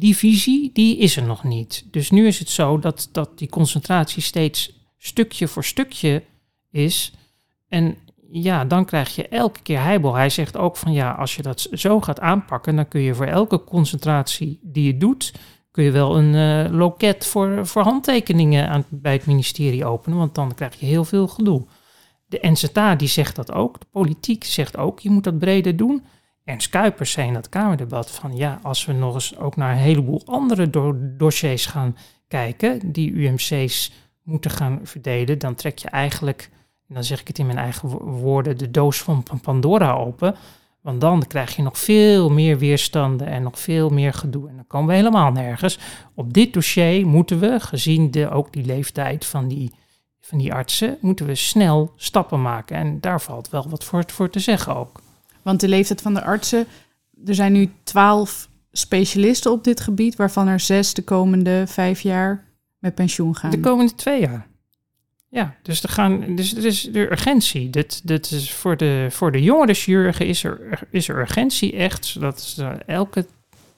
Die 0.01 0.17
visie, 0.17 0.71
die 0.73 0.97
is 0.99 1.17
er 1.17 1.27
nog 1.27 1.45
niet. 1.45 1.87
Dus 1.91 2.11
nu 2.11 2.27
is 2.27 2.39
het 2.39 2.49
zo 2.49 2.79
dat, 2.79 3.09
dat 3.13 3.39
die 3.39 3.49
concentratie 3.49 4.23
steeds 4.23 4.73
stukje 4.99 5.49
voor 5.49 5.65
stukje 5.65 6.23
is. 6.71 7.13
En 7.69 7.97
ja, 8.31 8.65
dan 8.65 8.85
krijg 8.85 9.15
je 9.15 9.29
elke 9.29 9.63
keer 9.63 9.83
heibel. 9.83 10.15
Hij 10.15 10.31
zegt 10.31 10.57
ook 10.57 10.77
van 10.77 10.93
ja, 10.93 11.11
als 11.13 11.37
je 11.37 11.43
dat 11.43 11.69
zo 11.73 12.01
gaat 12.01 12.21
aanpakken, 12.21 12.77
dan 12.77 12.89
kun 12.89 13.01
je 13.01 13.15
voor 13.15 13.27
elke 13.27 13.65
concentratie 13.65 14.59
die 14.63 14.85
je 14.85 14.97
doet, 14.97 15.33
kun 15.71 15.85
je 15.85 15.91
wel 15.91 16.17
een 16.17 16.35
eh, 16.35 16.73
loket 16.73 17.27
voor, 17.27 17.67
voor 17.67 17.83
handtekeningen 17.83 18.69
aan, 18.69 18.85
bij 18.89 19.13
het 19.13 19.27
ministerie 19.27 19.85
openen, 19.85 20.19
want 20.19 20.35
dan 20.35 20.55
krijg 20.55 20.81
je 20.81 20.87
heel 20.87 21.05
veel 21.05 21.29
gedoe. 21.29 21.67
De 22.27 22.39
NZA 22.43 22.95
die 22.95 23.09
zegt 23.09 23.37
dat 23.37 23.53
ook, 23.53 23.81
de 23.81 23.87
politiek 23.91 24.45
zegt 24.45 24.77
ook, 24.77 25.01
je 25.01 25.11
moet 25.11 25.25
dat 25.25 25.39
breder 25.39 25.77
doen. 25.77 26.03
Ernst 26.51 26.69
Kuipers 26.69 27.11
zei 27.11 27.27
in 27.27 27.35
dat 27.35 27.49
Kamerdebat 27.49 28.11
van 28.11 28.37
ja, 28.37 28.59
als 28.63 28.85
we 28.85 28.93
nog 28.93 29.15
eens 29.15 29.39
ook 29.39 29.57
naar 29.57 29.73
een 29.73 29.79
heleboel 29.79 30.23
andere 30.25 30.71
do- 30.71 30.97
dossiers 31.17 31.67
gaan 31.67 31.97
kijken, 32.29 32.93
die 32.93 33.13
UMC's 33.13 33.93
moeten 34.23 34.51
gaan 34.51 34.81
verdelen, 34.83 35.39
dan 35.39 35.55
trek 35.55 35.79
je 35.79 35.89
eigenlijk, 35.89 36.51
en 36.89 36.95
dan 36.95 37.05
zeg 37.05 37.21
ik 37.21 37.27
het 37.29 37.39
in 37.39 37.47
mijn 37.47 37.59
eigen 37.59 37.89
wo- 37.89 38.05
woorden, 38.05 38.59
de 38.59 38.71
doos 38.71 39.03
van 39.03 39.23
Pan- 39.23 39.41
Pandora 39.41 39.93
open. 39.93 40.35
Want 40.81 41.01
dan 41.01 41.27
krijg 41.27 41.57
je 41.57 41.63
nog 41.63 41.79
veel 41.79 42.31
meer 42.31 42.59
weerstanden 42.59 43.27
en 43.27 43.43
nog 43.43 43.59
veel 43.59 43.89
meer 43.89 44.13
gedoe. 44.13 44.49
En 44.49 44.57
dan 44.57 44.67
komen 44.67 44.89
we 44.89 44.95
helemaal 44.95 45.33
nergens. 45.33 45.79
Op 46.15 46.33
dit 46.33 46.53
dossier 46.53 47.07
moeten 47.07 47.39
we, 47.39 47.61
gezien 47.61 48.11
de, 48.11 48.31
ook 48.31 48.53
die 48.53 48.65
leeftijd 48.65 49.27
van 49.27 49.49
die, 49.49 49.73
van 50.21 50.39
die 50.39 50.55
artsen, 50.55 50.99
moeten 51.01 51.27
we 51.27 51.35
snel 51.35 51.93
stappen 51.97 52.43
maken. 52.43 52.77
En 52.77 53.01
daar 53.01 53.21
valt 53.21 53.51
wel 53.51 53.69
wat 53.69 53.85
voor 53.85 54.31
te 54.31 54.39
zeggen 54.39 54.77
ook. 54.77 55.01
Want 55.42 55.61
de 55.61 55.68
leeftijd 55.68 56.03
van 56.03 56.14
de 56.14 56.22
artsen, 56.22 56.66
er 57.26 57.35
zijn 57.35 57.53
nu 57.53 57.70
twaalf 57.83 58.48
specialisten 58.72 59.53
op 59.53 59.64
dit 59.64 59.81
gebied, 59.81 60.16
waarvan 60.16 60.48
er 60.48 60.61
zes 60.61 60.94
de 60.94 61.03
komende 61.03 61.64
vijf 61.66 62.00
jaar 62.00 62.44
met 62.79 62.94
pensioen 62.94 63.37
gaan. 63.37 63.50
De 63.50 63.61
komende 63.61 63.94
twee 63.94 64.20
jaar. 64.20 64.48
Ja, 65.29 65.57
dus 65.62 65.83
er, 65.83 65.88
gaan, 65.88 66.35
dus 66.37 66.55
er 66.55 66.64
is 66.64 66.88
de 66.92 67.11
urgentie. 67.11 67.70
Dit, 67.70 68.00
dit 68.05 68.31
is 68.31 68.53
voor, 68.53 68.76
de, 68.76 69.07
voor 69.11 69.33
de 69.33 69.42
jongere 69.42 69.74
chirurgen 69.74 70.26
is 70.26 70.44
er, 70.44 70.81
is 70.90 71.09
er 71.09 71.18
urgentie 71.18 71.72
echt, 71.72 72.05
zodat 72.05 72.40
ze 72.40 72.64
elke 72.87 73.26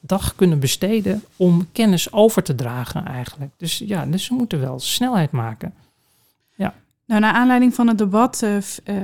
dag 0.01 0.35
kunnen 0.35 0.61
besteden 0.61 1.25
om 1.37 1.69
kennis 1.73 2.13
over 2.13 2.43
te 2.43 2.55
dragen 2.55 3.07
eigenlijk. 3.07 3.53
Dus 3.57 3.79
ja, 3.79 4.07
dus 4.07 4.25
ze 4.25 4.35
moeten 4.35 4.61
wel 4.61 4.81
snelheid 4.81 5.31
maken. 5.31 5.75
Nou, 7.07 7.21
naar 7.21 7.33
aanleiding 7.33 7.75
van 7.75 7.89
het 7.89 7.99
debat, 7.99 8.43
eh, 8.43 8.57
f- 8.61 8.81
eh, 8.85 8.97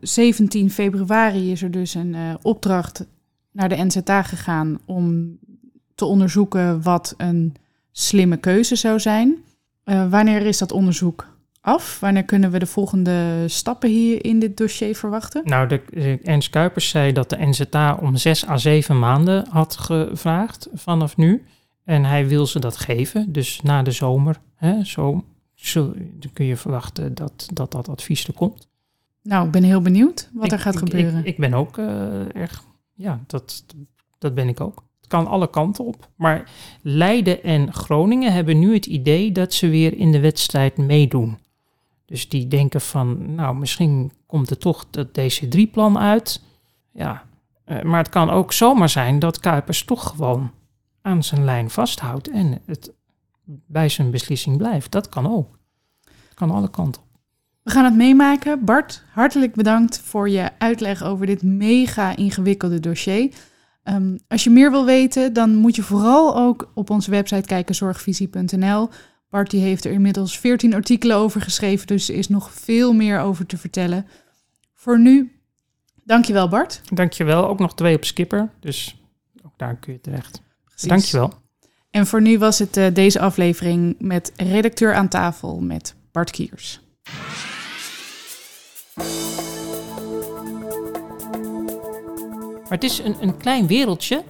17 0.00 0.70
februari 0.70 1.50
is 1.52 1.62
er 1.62 1.70
dus 1.70 1.94
een 1.94 2.14
eh, 2.14 2.34
opdracht 2.42 3.06
naar 3.52 3.68
de 3.68 3.84
NZA 3.84 4.22
gegaan 4.22 4.78
om 4.84 5.38
te 5.94 6.04
onderzoeken 6.04 6.82
wat 6.82 7.14
een 7.16 7.54
slimme 7.92 8.36
keuze 8.36 8.76
zou 8.76 9.00
zijn. 9.00 9.36
Eh, 9.84 10.10
wanneer 10.10 10.46
is 10.46 10.58
dat 10.58 10.72
onderzoek 10.72 11.26
af? 11.60 12.00
Wanneer 12.00 12.24
kunnen 12.24 12.50
we 12.50 12.58
de 12.58 12.66
volgende 12.66 13.44
stappen 13.48 13.88
hier 13.90 14.24
in 14.24 14.38
dit 14.38 14.56
dossier 14.56 14.94
verwachten? 14.96 15.42
Nou, 15.44 15.68
de, 15.68 15.82
de 15.90 16.18
Ernst 16.22 16.50
Kuipers 16.50 16.88
zei 16.88 17.12
dat 17.12 17.30
de 17.30 17.36
NZA 17.46 17.94
om 18.00 18.16
zes 18.16 18.48
à 18.48 18.56
zeven 18.56 18.98
maanden 18.98 19.46
had 19.50 19.76
gevraagd 19.76 20.68
vanaf 20.74 21.16
nu. 21.16 21.44
En 21.84 22.04
hij 22.04 22.28
wil 22.28 22.46
ze 22.46 22.58
dat 22.58 22.76
geven, 22.76 23.32
dus 23.32 23.60
na 23.62 23.82
de 23.82 23.90
zomer. 23.90 24.36
Hè, 24.56 24.84
zo, 24.84 25.24
zo 25.68 25.92
dan 25.94 26.32
kun 26.32 26.44
je 26.46 26.56
verwachten 26.56 27.14
dat, 27.14 27.48
dat 27.52 27.72
dat 27.72 27.88
advies 27.88 28.26
er 28.26 28.32
komt. 28.34 28.68
Nou, 29.22 29.46
ik 29.46 29.52
ben 29.52 29.62
heel 29.62 29.80
benieuwd 29.80 30.30
wat 30.32 30.44
Ik- 30.44 30.52
er 30.52 30.58
gaat 30.58 30.72
ik- 30.74 30.78
gebeuren. 30.78 31.18
Ik, 31.18 31.24
ik 31.26 31.36
ben 31.38 31.54
ook 31.54 31.78
eh, 31.78 32.34
erg, 32.36 32.64
ja, 32.94 33.20
dat, 33.26 33.64
dat 34.18 34.34
ben 34.34 34.48
ik 34.48 34.60
ook. 34.60 34.84
Het 35.00 35.10
kan 35.10 35.26
alle 35.26 35.50
kanten 35.50 35.84
op. 35.84 36.08
Maar 36.16 36.50
Leiden 36.82 37.42
en 37.42 37.72
Groningen 37.72 38.32
hebben 38.32 38.58
nu 38.58 38.74
het 38.74 38.86
idee 38.86 39.32
dat 39.32 39.52
ze 39.54 39.68
weer 39.68 39.96
in 39.96 40.12
de 40.12 40.20
wedstrijd 40.20 40.76
meedoen. 40.76 41.38
Dus 42.06 42.28
die 42.28 42.48
denken 42.48 42.80
van, 42.80 43.34
nou, 43.34 43.56
misschien 43.56 44.12
komt 44.26 44.50
er 44.50 44.58
toch 44.58 44.86
dat 44.90 45.08
DC3-plan 45.08 45.98
uit. 45.98 46.42
Ja, 46.92 47.24
eh, 47.64 47.82
maar 47.82 47.98
het 47.98 48.08
kan 48.08 48.30
ook 48.30 48.52
zomaar 48.52 48.88
zijn 48.88 49.18
dat 49.18 49.40
Kuipers 49.40 49.84
toch 49.84 50.08
gewoon 50.08 50.50
aan 51.02 51.22
zijn 51.22 51.44
lijn 51.44 51.70
vasthoudt 51.70 52.28
en 52.30 52.60
het 52.66 52.92
bij 53.66 53.88
zijn 53.88 54.10
beslissing 54.10 54.56
blijft. 54.56 54.90
Dat 54.90 55.08
kan 55.08 55.32
ook. 55.32 55.58
Kan 56.34 56.50
alle 56.50 56.70
kanten 56.70 57.02
op. 57.02 57.08
We 57.62 57.70
gaan 57.70 57.84
het 57.84 57.94
meemaken. 57.94 58.64
Bart, 58.64 59.04
hartelijk 59.12 59.54
bedankt 59.54 59.98
voor 59.98 60.28
je 60.28 60.50
uitleg 60.58 61.02
over 61.02 61.26
dit 61.26 61.42
mega 61.42 62.16
ingewikkelde 62.16 62.80
dossier. 62.80 63.32
Ehm, 63.82 64.16
als 64.28 64.44
je 64.44 64.50
meer 64.50 64.70
wil 64.70 64.84
weten, 64.84 65.32
dan 65.32 65.54
moet 65.54 65.76
je 65.76 65.82
vooral 65.82 66.36
ook 66.36 66.70
op 66.74 66.90
onze 66.90 67.10
website 67.10 67.46
kijken, 67.46 67.74
zorgvisie.nl. 67.74 68.88
Bart 69.28 69.50
die 69.50 69.60
heeft 69.60 69.84
er 69.84 69.92
inmiddels 69.92 70.38
14 70.38 70.74
artikelen 70.74 71.16
over 71.16 71.40
geschreven, 71.40 71.86
dus 71.86 72.08
er 72.08 72.14
is 72.14 72.28
nog 72.28 72.52
veel 72.52 72.92
meer 72.92 73.20
over 73.20 73.46
te 73.46 73.56
vertellen. 73.56 74.06
Voor 74.74 75.00
nu, 75.00 75.40
dankjewel 76.04 76.48
Bart. 76.48 76.80
Dankjewel. 76.94 77.48
Ook 77.48 77.58
nog 77.58 77.74
twee 77.74 77.96
op 77.96 78.04
Skipper. 78.04 78.50
Dus 78.60 79.02
ook 79.44 79.58
daar 79.58 79.76
kun 79.76 79.92
je 79.92 80.00
terecht. 80.00 80.42
Precies. 80.64 80.88
Dankjewel. 80.88 81.32
En 81.92 82.06
voor 82.06 82.22
nu 82.22 82.38
was 82.38 82.58
het 82.58 82.76
eh, 82.76 82.86
deze 82.94 83.20
aflevering 83.20 83.94
met 83.98 84.32
redacteur 84.36 84.94
aan 84.94 85.08
tafel 85.08 85.60
met 85.60 85.94
Bart 86.12 86.30
Kiers. 86.30 86.80
Maar 92.62 92.80
het 92.80 92.82
is 92.84 92.98
een, 92.98 93.16
een 93.20 93.36
klein 93.36 93.66
wereldje 93.66 94.22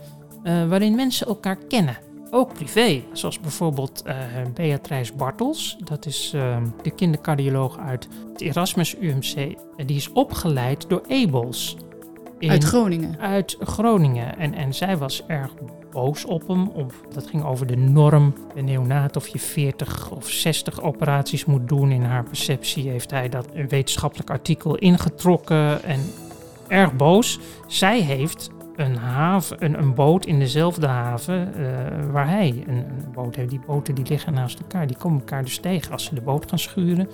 eh, 0.42 0.68
waarin 0.68 0.94
mensen 0.94 1.26
elkaar 1.26 1.56
kennen. 1.68 1.96
Ook 2.30 2.54
privé. 2.54 3.02
Zoals 3.12 3.40
bijvoorbeeld 3.40 4.02
eh 4.02 4.16
Beatrice 4.54 5.12
Bartels. 5.14 5.76
Dat 5.84 6.06
is 6.06 6.30
de 6.82 6.90
kindercardioloog 6.96 7.78
uit 7.78 8.08
het 8.32 8.40
Erasmus 8.40 8.96
UMC. 9.00 9.54
En 9.76 9.86
die 9.86 9.96
is 9.96 10.12
opgeleid 10.12 10.88
door 10.88 11.02
Ebels. 11.08 11.76
in- 12.38 12.50
Uit 12.50 12.64
Groningen. 12.64 13.18
uit 13.18 13.56
Groningen. 13.60 14.38
En, 14.38 14.54
en 14.54 14.74
zij 14.74 14.96
was 14.96 15.26
erg 15.26 15.54
boos 15.92 16.24
op 16.24 16.48
hem. 16.48 16.70
Dat 17.12 17.26
ging 17.26 17.44
over 17.44 17.66
de 17.66 17.76
norm. 17.76 18.34
Bij 18.54 18.62
neonaat 18.62 19.16
of 19.16 19.28
je 19.28 19.38
40 19.38 20.10
of 20.10 20.30
60 20.30 20.82
operaties 20.82 21.44
moet 21.44 21.68
doen. 21.68 21.90
In 21.90 22.02
haar 22.02 22.24
perceptie 22.24 22.88
heeft 22.88 23.10
hij 23.10 23.28
dat 23.28 23.48
een 23.52 23.68
wetenschappelijk 23.68 24.30
artikel 24.30 24.76
ingetrokken 24.76 25.82
en 25.82 26.00
erg 26.68 26.96
boos. 26.96 27.38
Zij 27.66 28.00
heeft 28.00 28.50
een, 28.76 28.96
haven, 28.96 29.64
een, 29.64 29.78
een 29.78 29.94
boot 29.94 30.26
in 30.26 30.38
dezelfde 30.38 30.86
haven 30.86 31.52
uh, 31.56 31.66
waar 32.10 32.28
hij 32.28 32.64
een, 32.66 32.76
een, 32.76 33.12
boot 33.12 33.36
heeft. 33.36 33.50
Die 33.50 33.60
boten 33.66 33.94
die 33.94 34.06
liggen 34.06 34.34
naast 34.34 34.58
elkaar. 34.58 34.86
Die 34.86 34.96
komen 34.96 35.18
elkaar 35.18 35.42
dus 35.42 35.58
tegen 35.58 35.92
als 35.92 36.04
ze 36.04 36.14
de 36.14 36.20
boot 36.20 36.48
gaan 36.48 36.58
schuren. 36.58 37.08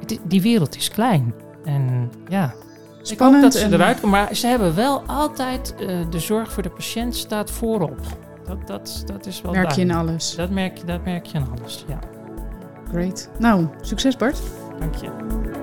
Het, 0.00 0.20
die 0.24 0.42
wereld 0.42 0.76
is 0.76 0.88
klein. 0.88 1.34
En 1.64 2.10
ja, 2.28 2.54
Spannend 3.02 3.10
ik 3.10 3.42
hoop 3.42 3.70
dat 3.70 3.70
ze 3.70 3.76
eruit 3.76 4.00
komen. 4.00 4.20
Maar 4.20 4.34
ze 4.34 4.46
hebben 4.46 4.74
wel 4.74 5.02
altijd 5.06 5.74
uh, 5.80 6.00
de 6.10 6.18
zorg 6.18 6.52
voor 6.52 6.62
de 6.62 6.70
patiënt 6.70 7.16
staat 7.16 7.50
voorop. 7.50 8.00
Dat, 8.44 8.66
dat, 8.66 9.02
dat 9.06 9.26
is 9.26 9.40
wel 9.42 9.52
Merk 9.52 9.70
je 9.70 9.80
in 9.80 9.92
alles. 9.92 10.34
Dat 10.34 10.50
merk 10.50 10.78
je, 10.78 10.84
dat 10.84 11.04
merk 11.04 11.26
je 11.26 11.38
in 11.38 11.46
alles, 11.58 11.84
ja. 11.88 11.98
Great. 12.90 13.30
Nou, 13.38 13.66
succes 13.80 14.16
Bart. 14.16 14.38
Dank 14.78 14.94
je. 14.94 15.60